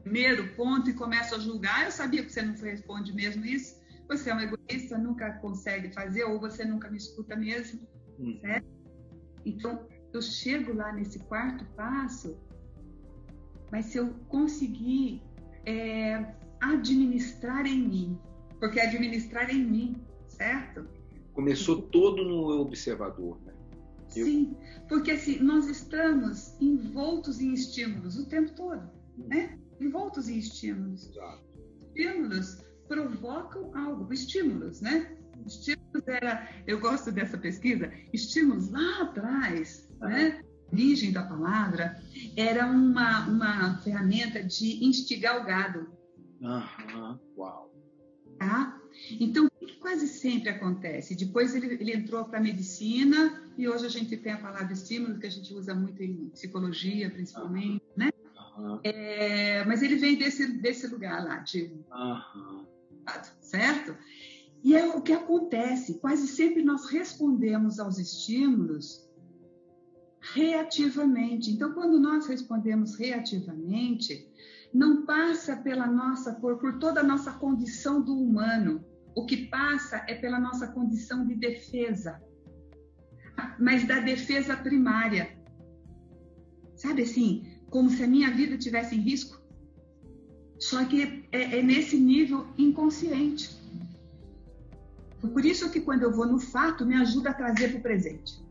[0.03, 1.86] primeiro ponto e começo a julgar.
[1.86, 3.82] Eu sabia que você não responde mesmo isso.
[4.07, 7.82] Você é um egoísta, nunca consegue fazer, ou você nunca me escuta mesmo.
[8.19, 8.39] Uhum.
[8.41, 8.67] Certo?
[9.43, 9.88] Então,
[10.18, 12.38] eu chego lá nesse quarto passo,
[13.72, 15.22] mas se eu conseguir
[15.66, 18.20] é, administrar em mim,
[18.59, 19.95] porque administrar em mim,
[20.28, 20.88] certo?
[21.34, 23.53] Começou todo no observador, né?
[24.16, 24.26] Eu...
[24.26, 24.55] Sim,
[24.88, 29.28] porque assim, nós estamos envoltos em estímulos o tempo todo, hum.
[29.28, 29.59] né?
[29.82, 31.09] Envoltos em estímulos.
[31.09, 31.43] Exato.
[31.93, 35.18] Estímulos provocam algo, estímulos, né?
[35.45, 39.84] Estímulos era, eu gosto dessa pesquisa, estímulos lá atrás.
[40.00, 40.41] Né?
[40.72, 41.98] origem da palavra,
[42.36, 45.88] era uma, uma ferramenta de instigar o gado.
[46.43, 47.74] Aham, uau.
[48.38, 48.78] Tá?
[49.20, 51.16] Então, o que quase sempre acontece?
[51.16, 55.18] Depois ele, ele entrou para a medicina e hoje a gente tem a palavra estímulo,
[55.18, 57.93] que a gente usa muito em psicologia, principalmente, uhum.
[57.96, 58.10] né?
[58.58, 58.80] Uhum.
[58.84, 61.72] É, mas ele vem desse, desse lugar lá, de...
[61.91, 62.66] Uhum.
[63.39, 63.96] Certo?
[64.64, 66.00] E é o que acontece.
[66.00, 69.05] Quase sempre nós respondemos aos estímulos
[70.34, 71.51] reativamente.
[71.51, 74.28] Então, quando nós respondemos reativamente,
[74.73, 78.84] não passa pela nossa por, por toda a nossa condição do humano.
[79.15, 82.21] O que passa é pela nossa condição de defesa,
[83.59, 85.38] mas da defesa primária.
[86.76, 89.41] Sabe assim, como se a minha vida tivesse em risco.
[90.59, 93.55] Só que é, é nesse nível inconsciente.
[95.21, 98.43] Por isso que quando eu vou no fato, me ajuda a trazer para o presente.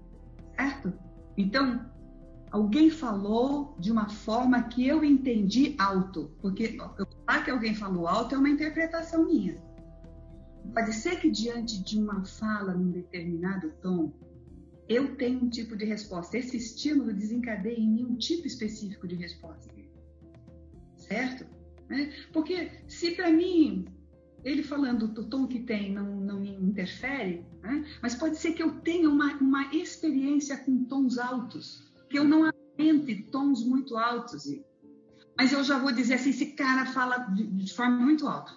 [0.56, 0.92] Certo?
[1.36, 1.84] Então,
[2.50, 8.06] alguém falou de uma forma que eu entendi alto, porque eu falar que alguém falou
[8.06, 9.56] alto é uma interpretação minha.
[10.72, 14.12] Pode ser que diante de uma fala num determinado tom,
[14.88, 16.38] eu tenha um tipo de resposta.
[16.38, 19.72] Esse estímulo desencadeia em mim um tipo específico de resposta.
[20.96, 21.46] Certo?
[21.88, 22.12] Né?
[22.32, 23.86] Porque se para mim
[24.44, 27.84] ele falando do tom que tem não, não me interfere, né?
[28.02, 32.44] mas pode ser que eu tenha uma, uma experiência com tons altos, que eu não
[32.44, 34.44] aguente tons muito altos.
[35.36, 38.52] Mas eu já vou dizer assim, esse cara fala de, de forma muito alta.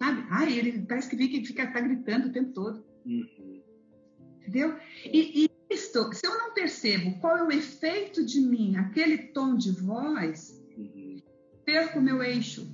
[0.00, 0.24] Sabe?
[0.30, 2.84] Ai, ele parece que fica, fica tá gritando o tempo todo.
[3.06, 3.62] Uhum.
[4.40, 4.76] Entendeu?
[5.06, 9.56] E, e isto, se eu não percebo qual é o efeito de mim, aquele tom
[9.56, 11.16] de voz, uhum.
[11.64, 12.70] perco o meu eixo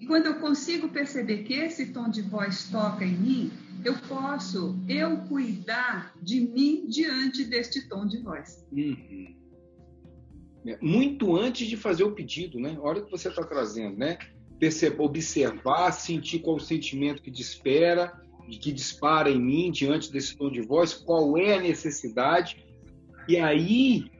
[0.00, 3.52] e quando eu consigo perceber que esse tom de voz toca em mim,
[3.84, 8.64] eu posso eu cuidar de mim diante deste tom de voz.
[8.72, 9.34] Uhum.
[10.66, 12.76] É, muito antes de fazer o pedido, né?
[12.80, 14.18] Olha o que você está trazendo, né?
[14.58, 18.18] Perceber, observar, sentir qual o sentimento que dispara,
[18.48, 22.64] que dispara em mim diante desse tom de voz, qual é a necessidade,
[23.28, 24.10] e aí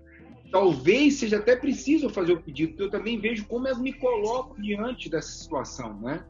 [0.51, 4.61] talvez seja até preciso fazer o pedido, porque eu também vejo como eu me coloco
[4.61, 6.25] diante dessa situação, né?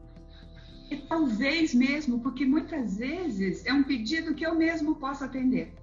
[0.89, 5.73] E talvez mesmo, porque muitas vezes é um pedido que eu mesmo posso atender.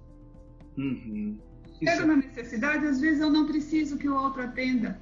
[0.77, 1.37] Uhum.
[1.79, 4.99] Chega uma necessidade, às vezes eu não preciso que o outro atenda.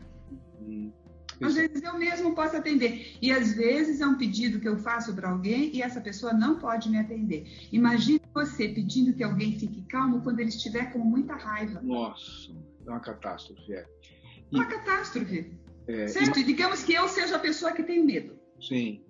[0.60, 0.92] Uhum.
[1.40, 3.18] Às vezes eu mesmo posso atender.
[3.22, 6.60] E às vezes é um pedido que eu faço para alguém e essa pessoa não
[6.60, 7.48] pode me atender.
[7.72, 11.82] Imagine você pedindo que alguém fique calmo quando ele estiver com muita raiva.
[11.82, 13.74] Nossa é uma catástrofe.
[13.74, 13.86] É.
[14.52, 15.52] E, uma catástrofe.
[15.88, 16.40] É, certo?
[16.40, 18.38] E, digamos que eu seja a pessoa que tem medo.
[18.60, 19.04] Sim.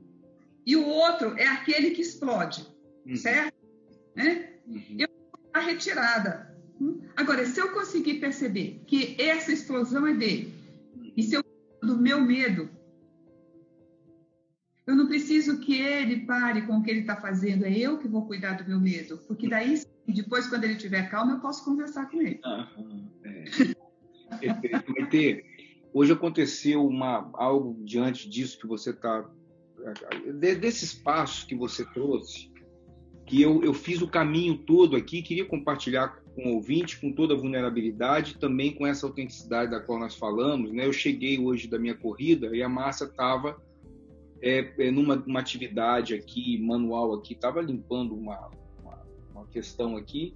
[0.66, 2.68] E o outro é aquele que explode.
[3.06, 3.16] Uhum.
[3.16, 3.56] Certo?
[4.16, 4.54] Né?
[4.68, 4.98] Uhum.
[5.00, 5.08] Eu
[5.54, 6.56] a retirada.
[7.16, 10.54] Agora, se eu conseguir perceber que essa explosão é dele,
[10.96, 11.12] uhum.
[11.16, 11.44] e se eu
[11.82, 12.70] do meu medo,
[14.86, 18.08] eu não preciso que ele pare com o que ele está fazendo, é eu que
[18.08, 19.82] vou cuidar do meu medo, porque daí
[20.14, 22.40] depois, quando ele estiver calmo, eu posso conversar com ele.
[22.46, 23.46] Uhum, é.
[25.94, 29.30] hoje aconteceu uma, algo diante disso que você está.
[30.60, 32.52] desses passos que você trouxe,
[33.26, 37.34] que eu, eu fiz o caminho todo aqui, queria compartilhar com o ouvinte, com toda
[37.34, 40.72] a vulnerabilidade, também com essa autenticidade da qual nós falamos.
[40.72, 40.86] Né?
[40.86, 43.62] Eu cheguei hoje da minha corrida e a Márcia estava
[44.42, 48.50] é, é numa uma atividade aqui, manual aqui, estava limpando uma,
[49.42, 50.34] uma, questão aqui,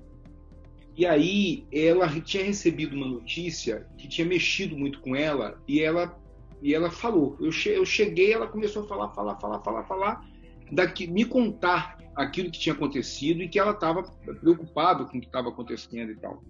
[0.98, 6.18] e aí ela tinha recebido uma notícia que tinha mexido muito com ela e ela
[6.62, 7.36] e ela falou.
[7.40, 10.26] Eu, che eu cheguei, ela começou a falar, falar, falar, falar, falar,
[10.72, 15.28] daqui me contar aquilo que tinha acontecido e que ela estava preocupada com o que
[15.28, 16.42] estava acontecendo e tal.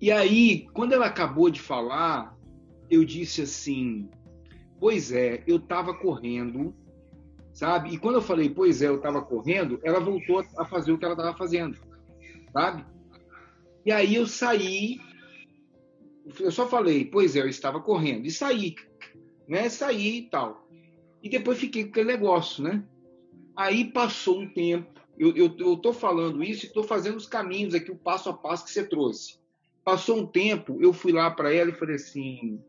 [0.00, 2.36] E aí, quando ela acabou de falar,
[2.88, 4.08] eu disse assim:
[4.78, 6.74] Pois é, eu estava correndo,
[7.58, 7.92] sabe?
[7.92, 11.04] E quando eu falei, pois é, eu estava correndo, ela voltou a fazer o que
[11.04, 11.76] ela estava fazendo,
[12.52, 12.86] sabe?
[13.84, 15.00] E aí eu saí,
[16.38, 18.76] eu só falei, pois é, eu estava correndo, e saí,
[19.48, 19.68] né?
[19.68, 20.68] Saí e tal.
[21.20, 22.84] E depois fiquei com aquele negócio, né?
[23.56, 27.96] Aí passou um tempo, eu estou falando isso e estou fazendo os caminhos aqui, o
[27.96, 29.36] passo a passo que você trouxe.
[29.82, 32.62] Passou um tempo, eu fui lá para ela e falei assim: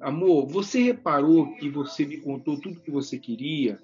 [0.00, 3.78] Amor, você reparou que você me contou tudo que você queria?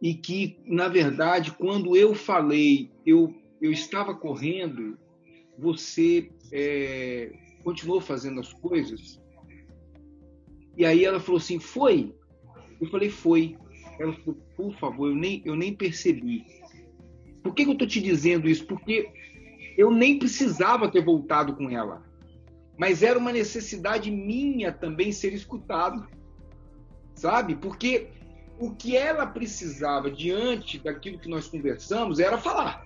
[0.00, 4.96] E que, na verdade, quando eu falei, eu, eu estava correndo,
[5.58, 7.30] você é,
[7.62, 9.20] continuou fazendo as coisas?
[10.74, 12.14] E aí ela falou assim: Foi?
[12.80, 13.58] Eu falei: Foi.
[13.98, 16.46] Ela falou: Por favor, eu nem, eu nem percebi.
[17.42, 18.66] Por que, que eu estou te dizendo isso?
[18.66, 19.12] Porque
[19.76, 22.09] eu nem precisava ter voltado com ela
[22.80, 26.08] mas era uma necessidade minha também ser escutado,
[27.14, 27.54] sabe?
[27.54, 28.08] Porque
[28.58, 32.82] o que ela precisava diante daquilo que nós conversamos era falar.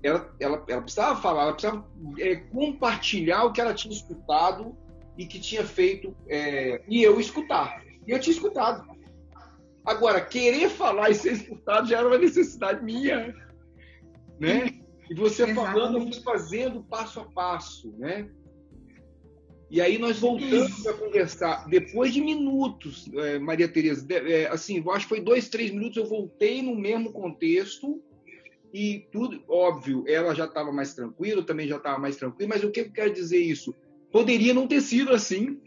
[0.00, 1.88] Ela, ela, ela precisava falar, ela precisava
[2.20, 4.76] é, compartilhar o que ela tinha escutado
[5.16, 7.82] e que tinha feito, é, e eu escutar.
[8.06, 8.88] E eu tinha escutado.
[9.84, 13.34] Agora, querer falar e ser escutado já era uma necessidade minha,
[14.38, 14.66] né?
[15.10, 15.72] E você Exatamente.
[15.72, 18.30] falando, eu fui fazendo passo a passo, né?
[19.70, 21.68] E aí nós voltamos a conversar.
[21.68, 25.98] Depois de minutos, é, Maria Tereza, é, assim, eu acho que foi dois, três minutos,
[25.98, 28.02] eu voltei no mesmo contexto
[28.72, 32.64] e tudo, óbvio, ela já estava mais tranquila, eu também já estava mais tranquilo, mas
[32.64, 33.74] o que eu quero dizer isso?
[34.10, 35.60] Poderia não ter sido assim,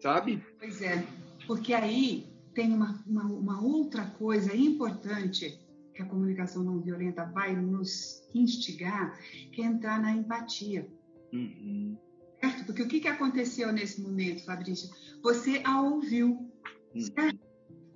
[0.00, 0.42] sabe?
[0.58, 1.04] Pois é,
[1.46, 5.58] porque aí tem uma, uma, uma outra coisa importante
[5.94, 9.18] que a comunicação não violenta vai nos instigar,
[9.52, 10.86] que é entrar na empatia.
[11.30, 11.96] Uhum
[12.42, 12.64] certo?
[12.64, 14.90] Porque o que, que aconteceu nesse momento, Fabrício?
[15.22, 16.50] Você a ouviu,
[16.94, 17.00] hum.
[17.00, 17.38] certo?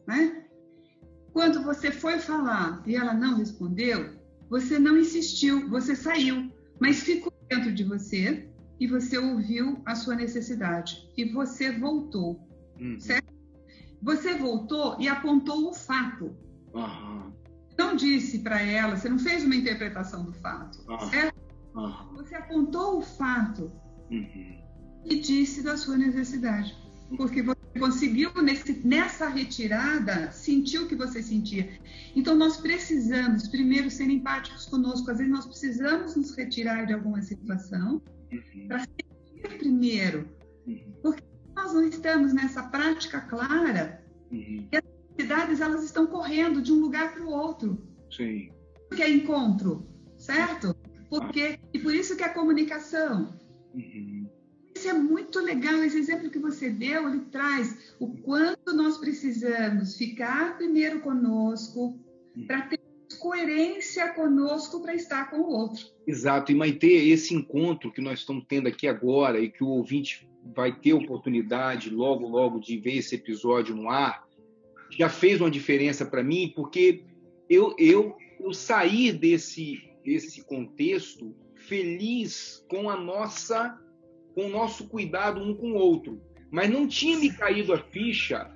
[0.06, 0.44] Né?
[1.32, 4.14] Quando você foi falar e ela não respondeu,
[4.48, 10.14] você não insistiu, você saiu, mas ficou dentro de você e você ouviu a sua
[10.14, 12.40] necessidade e você voltou,
[12.80, 12.98] uhum.
[13.00, 13.34] certo?
[14.00, 16.36] Você voltou e apontou o fato.
[16.72, 17.32] Uhum.
[17.76, 21.10] Não disse para ela, você não fez uma interpretação do fato, uhum.
[21.10, 21.36] certo?
[22.14, 23.70] Você apontou o fato
[24.10, 24.58] uhum.
[25.04, 26.76] e disse da sua necessidade.
[27.16, 31.78] Porque você conseguiu, nesse, nessa retirada, sentir o que você sentia.
[32.16, 35.10] Então, nós precisamos, primeiro, ser empáticos conosco.
[35.10, 38.02] Às vezes, nós precisamos nos retirar de alguma situação
[38.32, 38.68] uhum.
[38.68, 40.28] para sentir primeiro.
[40.66, 40.94] Uhum.
[41.02, 41.22] Porque
[41.54, 44.68] nós não estamos nessa prática clara uhum.
[44.72, 47.86] e as necessidades elas estão correndo de um lugar para o outro.
[48.10, 48.50] Sim.
[48.88, 49.86] Porque é encontro,
[50.16, 50.74] certo?
[51.08, 53.34] Porque, e por isso que a comunicação
[53.76, 54.26] Uhum.
[54.74, 55.82] Isso é muito legal.
[55.84, 61.98] Esse exemplo que você deu, ele traz o quanto nós precisamos ficar primeiro conosco
[62.36, 62.46] uhum.
[62.46, 62.80] para ter
[63.18, 65.86] coerência conosco para estar com o outro.
[66.06, 66.52] Exato.
[66.52, 70.74] E Maite, esse encontro que nós estamos tendo aqui agora e que o ouvinte vai
[70.78, 74.26] ter oportunidade logo, logo de ver esse episódio no ar,
[74.90, 77.02] já fez uma diferença para mim, porque
[77.48, 81.34] eu, eu, eu saí desse, desse contexto
[81.68, 83.78] feliz com a nossa
[84.34, 86.20] com o nosso cuidado um com o outro.
[86.50, 88.50] Mas não tinha me caído a ficha,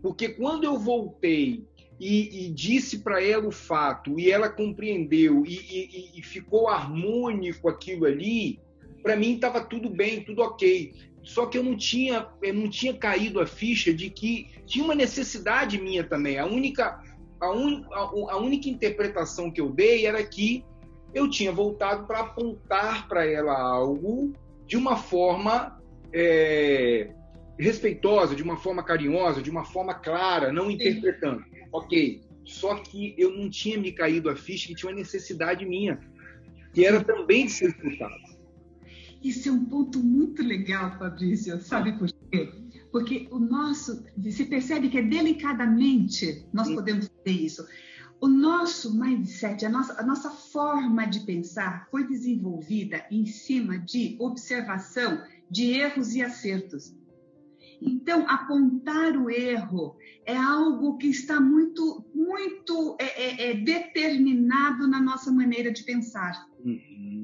[0.00, 1.66] porque quando eu voltei
[1.98, 7.68] e, e disse para ela o fato, e ela compreendeu, e, e, e ficou harmônico
[7.68, 8.60] aquilo ali,
[9.02, 10.94] para mim estava tudo bem, tudo ok.
[11.22, 14.94] Só que eu não tinha, eu não tinha caído a ficha de que tinha uma
[14.94, 16.38] necessidade minha também.
[16.38, 17.02] A única,
[17.40, 20.64] a, un, a, a única interpretação que eu dei era que
[21.14, 24.32] eu tinha voltado para apontar para ela algo
[24.66, 25.80] de uma forma
[26.12, 27.10] é,
[27.58, 31.42] respeitosa, de uma forma carinhosa, de uma forma clara, não interpretando.
[31.44, 31.60] Sim.
[31.72, 32.22] Ok.
[32.44, 35.98] Só que eu não tinha me caído a ficha que tinha uma necessidade minha,
[36.74, 38.14] que era também de ser escutado.
[39.22, 41.58] Isso é um ponto muito legal, Fabrício.
[41.58, 42.52] Sabe por quê?
[42.92, 46.74] Porque o nosso, se percebe que é delicadamente nós Sim.
[46.74, 47.66] podemos fazer isso.
[48.20, 54.16] O nosso mindset, a nossa, a nossa forma de pensar foi desenvolvida em cima de
[54.18, 56.96] observação de erros e acertos.
[57.80, 65.02] Então, apontar o erro é algo que está muito, muito é, é, é determinado na
[65.02, 66.46] nossa maneira de pensar.
[66.64, 67.23] Uhum.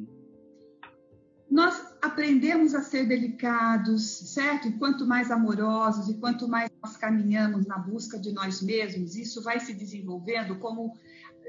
[1.50, 4.68] Nós aprendemos a ser delicados, certo?
[4.68, 9.42] E quanto mais amorosos e quanto mais nós caminhamos na busca de nós mesmos, isso
[9.42, 10.96] vai se desenvolvendo como,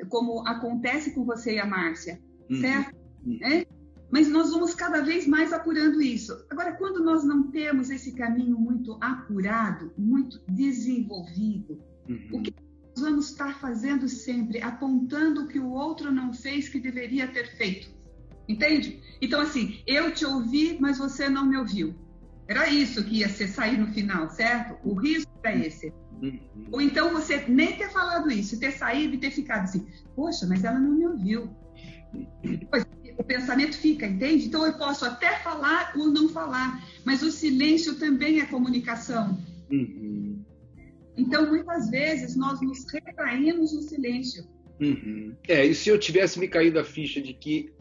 [0.09, 2.59] como acontece com você e a Márcia, uhum.
[2.59, 2.97] certo?
[3.23, 3.39] Uhum.
[3.43, 3.65] É?
[4.11, 6.45] Mas nós vamos cada vez mais apurando isso.
[6.49, 11.79] Agora, quando nós não temos esse caminho muito apurado, muito desenvolvido,
[12.09, 12.39] uhum.
[12.39, 12.53] o que
[12.95, 14.61] nós vamos estar fazendo sempre?
[14.61, 18.00] Apontando o que o outro não fez que deveria ter feito.
[18.47, 19.01] Entende?
[19.21, 21.95] Então, assim, eu te ouvi, mas você não me ouviu.
[22.47, 24.77] Era isso que ia ser sair no final, certo?
[24.83, 25.93] O risco era esse.
[26.21, 26.39] Uhum.
[26.71, 30.63] Ou então você nem ter falado isso, ter saído e ter ficado assim, poxa, mas
[30.63, 31.49] ela não me ouviu.
[32.69, 32.85] Pois,
[33.17, 34.47] o pensamento fica, entende?
[34.47, 39.37] Então eu posso até falar ou não falar, mas o silêncio também é comunicação.
[39.71, 40.43] Uhum.
[41.15, 44.43] Então muitas vezes nós nos retraímos no silêncio.
[44.79, 45.35] Uhum.
[45.47, 47.71] É, e se eu tivesse me caído a ficha de que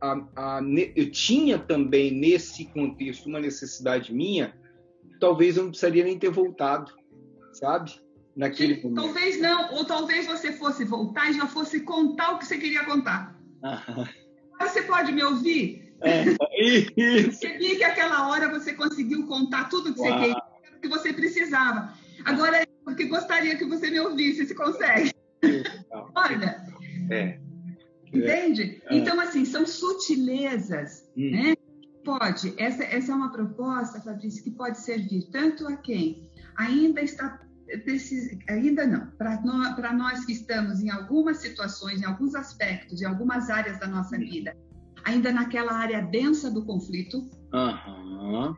[0.00, 0.60] a, a,
[0.94, 4.54] eu tinha também nesse contexto uma necessidade minha,
[5.20, 6.92] talvez eu não precisaria nem ter voltado,
[7.52, 7.92] sabe?
[8.36, 9.04] Naquele Sim, momento.
[9.04, 12.84] Talvez não, ou talvez você fosse voltar e já fosse contar o que você queria
[12.84, 13.34] contar.
[13.64, 14.06] Aham.
[14.60, 15.94] Você pode me ouvir?
[16.02, 16.24] É,
[16.58, 16.92] isso.
[16.94, 20.10] Percebi que aquela hora você conseguiu contar tudo que Uau.
[20.10, 20.42] você queria,
[20.82, 21.92] que você precisava.
[22.24, 25.12] Agora, eu que gostaria que você me ouvisse, se consegue.
[26.14, 26.62] Olha.
[27.10, 27.45] É.
[28.18, 28.82] Entende?
[28.86, 28.96] É.
[28.96, 31.30] Então, assim, são sutilezas, hum.
[31.30, 31.54] né?
[32.04, 32.54] Pode.
[32.56, 37.40] Essa, essa é uma proposta, Fabrício, que pode servir tanto a quem ainda está
[38.48, 39.06] ainda não.
[39.18, 43.86] Para nós, nós, que estamos em algumas situações, em alguns aspectos, em algumas áreas da
[43.86, 44.56] nossa vida,
[45.04, 47.18] ainda naquela área densa do conflito,
[47.52, 48.54] uhum.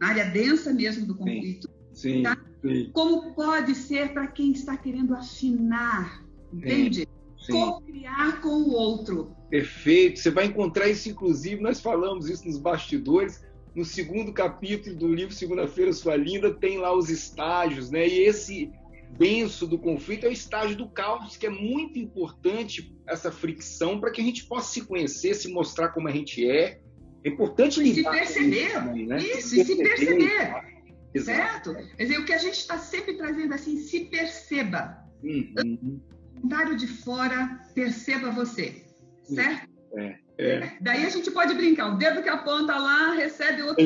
[0.00, 2.36] área densa mesmo do conflito, sim, tá?
[2.62, 2.90] sim.
[2.92, 7.08] como pode ser para quem está querendo afinar, entende?
[7.50, 9.34] Co-criar com o outro.
[9.50, 10.20] Perfeito.
[10.20, 13.42] Você vai encontrar isso, inclusive, nós falamos isso nos bastidores
[13.74, 18.06] no segundo capítulo do livro Segunda-feira Sua Linda, tem lá os estágios, né?
[18.06, 18.70] E esse
[19.18, 24.10] denso do conflito é o estágio do caos, que é muito importante essa fricção para
[24.10, 26.80] que a gente possa se conhecer, se mostrar como a gente é.
[27.24, 29.18] É importante lidar se perceber, isso, também, né?
[29.18, 30.72] Isso, se, se perceber.
[31.16, 31.74] Certo?
[31.74, 34.98] Quer dizer, o que a gente está sempre trazendo assim, se perceba.
[35.22, 36.00] Uhum.
[36.42, 38.84] Comentário de fora, perceba você.
[39.22, 39.68] Certo?
[39.96, 40.22] É.
[40.38, 40.76] É.
[40.80, 43.84] Daí a gente pode brincar, o dedo que aponta lá recebe outro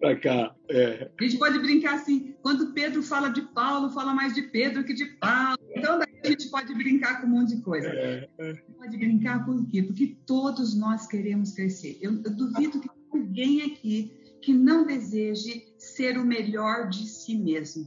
[0.00, 0.54] para cá.
[0.70, 1.10] É.
[1.18, 4.94] A gente pode brincar assim, quando Pedro fala de Paulo, fala mais de Pedro que
[4.94, 5.58] de Paulo.
[5.74, 7.88] Então daí a gente pode brincar com um monte de coisa.
[7.88, 8.28] É.
[8.38, 8.54] é.
[8.78, 9.82] Pode brincar por quê?
[9.82, 11.98] Porque todos nós queremos crescer.
[12.00, 17.86] Eu, eu duvido que alguém aqui que não deseje ser o melhor de si mesmo.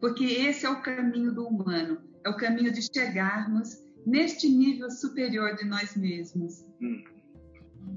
[0.00, 5.54] Porque esse é o caminho do humano, é o caminho de chegarmos neste nível superior
[5.56, 6.64] de nós mesmos.
[6.80, 7.02] Hum.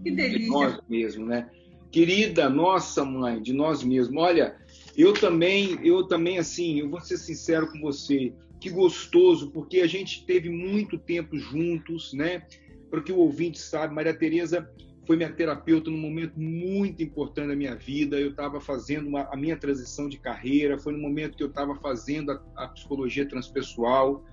[0.03, 0.39] Que delícia.
[0.39, 1.49] De nós mesmos, né?
[1.91, 4.21] Querida nossa mãe, de nós mesmos.
[4.21, 4.55] Olha,
[4.97, 9.87] eu também, eu também, assim, eu vou ser sincero com você, que gostoso, porque a
[9.87, 12.45] gente teve muito tempo juntos, né?
[12.89, 14.69] Porque o ouvinte sabe, Maria Tereza
[15.05, 18.19] foi minha terapeuta num momento muito importante da minha vida.
[18.19, 21.75] Eu estava fazendo uma, a minha transição de carreira, foi no momento que eu estava
[21.75, 24.23] fazendo a, a, psicologia transpessoal,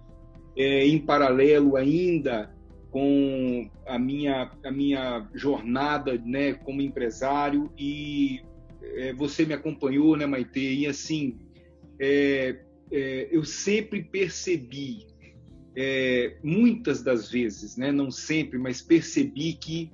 [0.56, 2.54] é, em paralelo ainda
[2.90, 8.40] com a minha, a minha jornada né, como empresário e
[8.82, 10.58] é, você me acompanhou, né, Maite?
[10.58, 11.38] E assim,
[12.00, 12.60] é,
[12.90, 15.06] é, eu sempre percebi,
[15.76, 19.92] é, muitas das vezes, né, não sempre, mas percebi que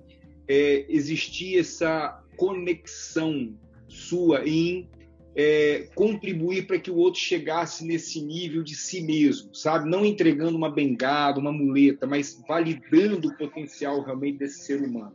[0.48, 3.54] é, existia essa conexão
[3.88, 4.88] sua em
[5.34, 9.88] é, contribuir para que o outro chegasse nesse nível de si mesmo, sabe?
[9.88, 15.14] Não entregando uma bengala, uma muleta, mas validando o potencial realmente desse ser humano.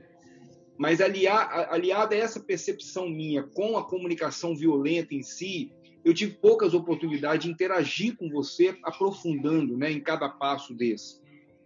[0.77, 5.71] Mas aliada a essa percepção minha com a comunicação violenta em si,
[6.03, 11.19] eu tive poucas oportunidades de interagir com você aprofundando né, em cada passo desse.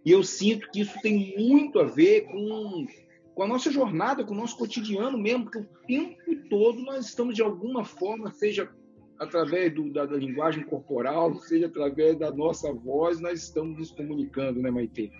[0.04, 2.86] E eu sinto que isso tem muito a ver com
[3.36, 7.34] com a nossa jornada, com o nosso cotidiano mesmo, porque o tempo todo nós estamos
[7.34, 8.72] de alguma forma, seja
[9.18, 14.62] através do, da, da, linguagem corporal, seja através da nossa voz, nós estamos nos comunicando,
[14.62, 15.12] né, Maite?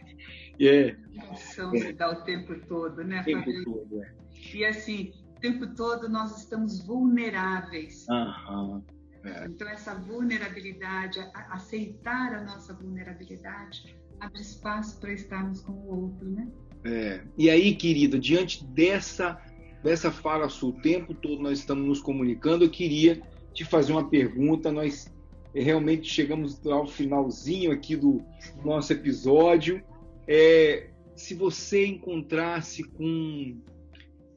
[0.59, 1.93] E é, é.
[1.93, 4.15] dá o tempo todo, né, o tempo todo, é.
[4.55, 8.09] E assim, o tempo todo nós estamos vulneráveis.
[8.09, 8.83] Aham.
[9.25, 9.45] É.
[9.47, 11.19] Então, essa vulnerabilidade,
[11.51, 16.51] aceitar a nossa vulnerabilidade, abre espaço para estarmos com o outro, né?
[16.85, 17.21] É.
[17.37, 19.41] E aí, querida, diante dessa,
[19.83, 23.21] dessa fala sua, o tempo todo nós estamos nos comunicando, eu queria
[23.53, 24.71] te fazer uma pergunta.
[24.71, 25.13] Nós
[25.55, 28.23] realmente chegamos ao finalzinho aqui do
[28.65, 29.83] nosso episódio.
[30.29, 33.57] É, se você encontrasse com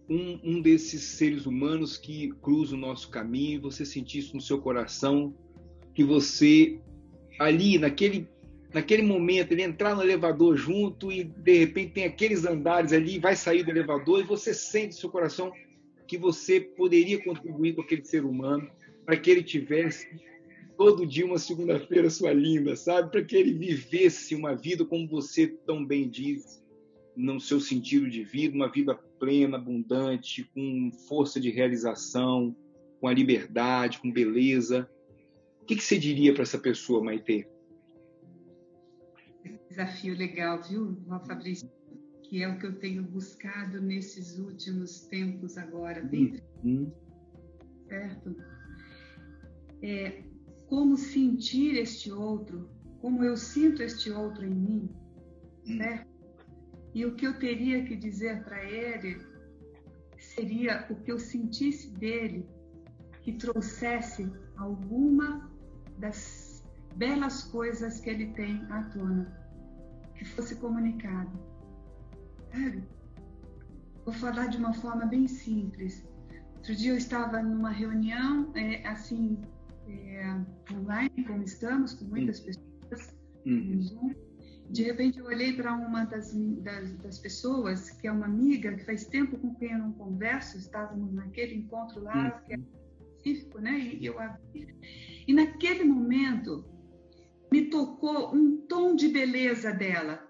[0.10, 5.34] um, um, desses seres humanos que cruza o nosso caminho, você sentisse no seu coração
[5.94, 6.80] que você
[7.40, 8.28] ali naquele
[8.74, 13.36] naquele momento ele entrar no elevador junto e de repente tem aqueles andares ali, vai
[13.36, 15.52] sair do elevador e você sente seu coração
[16.08, 18.70] que você poderia contribuir com aquele ser humano
[19.06, 20.08] para que ele tivesse
[20.78, 23.12] todo dia uma segunda-feira sua linda, sabe?
[23.12, 26.64] Para que ele vivesse uma vida como você tão bem diz,
[27.16, 32.56] no seu sentido de vida, uma vida plena, abundante, com força de realização,
[33.02, 34.90] com a liberdade, com beleza.
[35.62, 37.46] O que, que você diria para essa pessoa, Maite?
[39.70, 41.70] Desafio legal, viu, Fabrício?
[42.24, 46.92] Que é o que eu tenho buscado nesses últimos tempos agora, bem uhum.
[47.88, 48.36] certo?
[49.82, 50.24] É,
[50.68, 52.70] como sentir este outro,
[53.02, 54.90] como eu sinto este outro em mim,
[55.68, 55.78] hum.
[55.78, 56.10] certo?
[56.94, 59.22] E o que eu teria que dizer para ele
[60.18, 62.46] seria o que eu sentisse dele
[63.22, 65.52] que trouxesse alguma
[65.98, 66.49] das
[66.96, 69.32] belas coisas que ele tem à tona,
[70.16, 71.32] que fosse comunicado.
[72.52, 72.84] Sabe?
[74.06, 76.06] Vou falar de uma forma bem simples.
[76.58, 79.38] Outro dia eu estava numa reunião, é, assim,
[79.88, 80.36] é,
[80.74, 83.16] online, como estamos, com muitas pessoas
[83.46, 83.76] uhum.
[83.76, 84.16] no Zoom,
[84.70, 86.32] de repente eu olhei para uma das,
[86.62, 90.58] das, das, pessoas, que é uma amiga, que faz tempo com quem eu não converso,
[90.58, 92.46] estávamos naquele encontro lá, uhum.
[92.46, 92.60] que é
[93.18, 93.80] específico, né?
[93.80, 94.76] E, eu abri.
[95.28, 96.66] E naquele momento
[97.52, 100.28] me tocou um tom de beleza dela,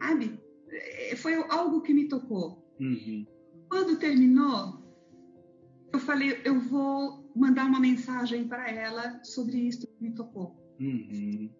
[0.00, 0.38] sabe?
[0.70, 2.64] É, foi algo que me tocou.
[2.80, 3.26] Uhum.
[3.68, 4.82] Quando terminou,
[5.92, 10.56] eu falei, eu vou mandar uma mensagem para ela sobre isso que me tocou.
[10.80, 11.50] Uhum.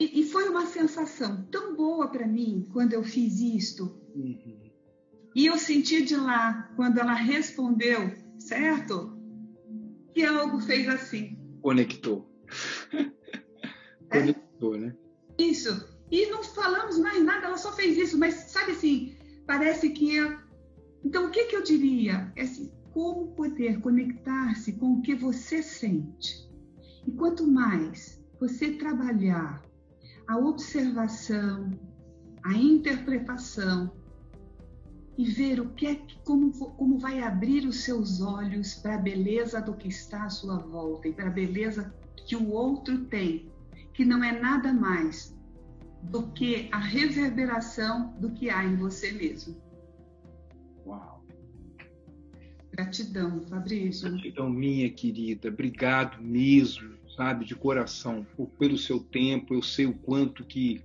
[0.00, 4.00] E, e, foi uma sensação tão boa para mim quando eu fiz isto.
[4.14, 4.70] Uhum.
[5.34, 9.18] E eu senti de lá, quando ela respondeu, certo?
[10.14, 11.36] Que algo fez assim.
[11.60, 12.28] Conectou.
[14.10, 14.20] É?
[14.20, 14.94] Conectou, né?
[15.38, 15.88] Isso.
[16.10, 19.14] E não falamos mais nada, ela só fez isso, mas sabe assim,
[19.46, 20.38] parece que eu...
[21.04, 22.32] Então, o que, que eu diria?
[22.34, 26.48] É assim, como poder conectar-se com o que você sente.
[27.06, 29.62] E quanto mais você trabalhar
[30.26, 31.70] a observação,
[32.44, 33.92] a interpretação
[35.16, 39.60] e ver o que é como, como vai abrir os seus olhos para a beleza
[39.60, 41.92] do que está à sua volta e para a beleza
[42.26, 43.50] que o outro tem,
[43.98, 45.36] que não é nada mais
[46.04, 49.60] do que a reverberação do que há em você mesmo.
[50.86, 51.26] Uau!
[52.70, 54.08] Gratidão, Fabrício.
[54.08, 59.52] Gratidão minha querida, obrigado mesmo sabe, de coração, por, pelo seu tempo.
[59.52, 60.80] Eu sei o quanto que,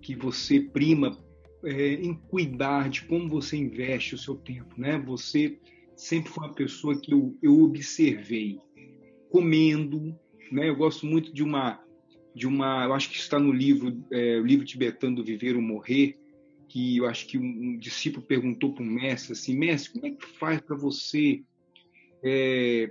[0.00, 1.14] que você prima
[1.62, 4.98] é, em cuidar de como você investe o seu tempo, né?
[5.00, 5.60] Você
[5.94, 8.58] sempre foi uma pessoa que eu, eu observei
[9.28, 10.18] comendo,
[10.50, 10.70] né?
[10.70, 11.78] Eu gosto muito de uma
[12.34, 16.16] de uma, eu acho que está no livro, é, livro tibetano do Viver ou Morrer,
[16.68, 20.10] que eu acho que um, um discípulo perguntou para o mestre assim, mestre, como é
[20.10, 21.42] que faz para você
[22.22, 22.90] é,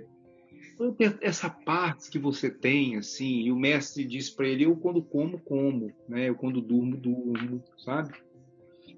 [1.20, 5.38] essa parte que você tem, assim, e o mestre diz para ele: eu quando como,
[5.38, 6.28] como, né?
[6.28, 8.12] Eu quando durmo, durmo, sabe?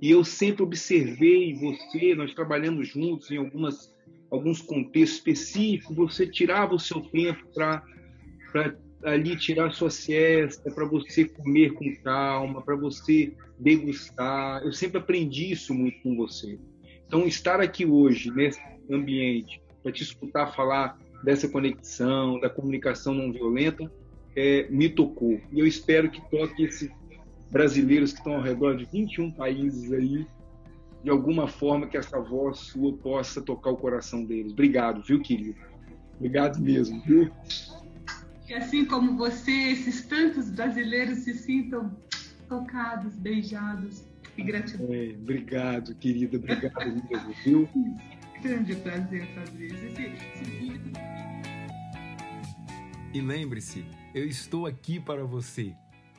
[0.00, 3.94] E eu sempre observei você, nós trabalhando juntos em algumas,
[4.30, 7.84] alguns contextos específicos, você tirava o seu tempo para
[9.04, 14.62] ali tirar sua siesta, para você comer com calma, para você degustar.
[14.62, 16.58] Eu sempre aprendi isso muito com você.
[17.06, 23.32] Então, estar aqui hoje, nesse ambiente, para te escutar falar dessa conexão, da comunicação não
[23.32, 23.90] violenta,
[24.34, 25.40] é, me tocou.
[25.52, 26.90] E eu espero que toque esses
[27.50, 30.26] brasileiros que estão ao redor de 21 países aí,
[31.04, 34.52] de alguma forma que essa voz sua possa tocar o coração deles.
[34.52, 35.58] Obrigado, viu, querido?
[36.16, 37.30] Obrigado mesmo, viu?
[38.52, 41.90] Que assim como você, esses tantos brasileiros se sintam
[42.46, 44.04] tocados, beijados
[44.36, 44.92] e gratidão.
[44.92, 47.68] É, obrigado, querida, obrigado mesmo, viu?
[48.42, 49.86] Grande prazer, Fabrício.
[49.86, 50.92] Esse, esse...
[53.14, 55.74] E lembre-se, eu estou aqui para você.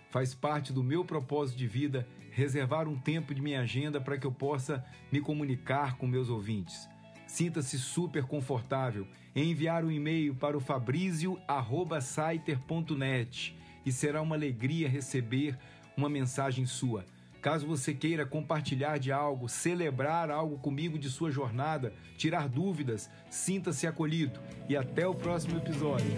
[0.10, 4.26] Faz parte do meu propósito de vida reservar um tempo de minha agenda para que
[4.26, 6.90] eu possa me comunicar com meus ouvintes.
[7.34, 15.58] Sinta-se super confortável em enviar um e-mail para o fabrizio@saiter.net e será uma alegria receber
[15.98, 17.04] uma mensagem sua.
[17.42, 23.88] Caso você queira compartilhar de algo, celebrar algo comigo de sua jornada, tirar dúvidas, sinta-se
[23.88, 24.40] acolhido.
[24.70, 26.12] E até o próximo episódio.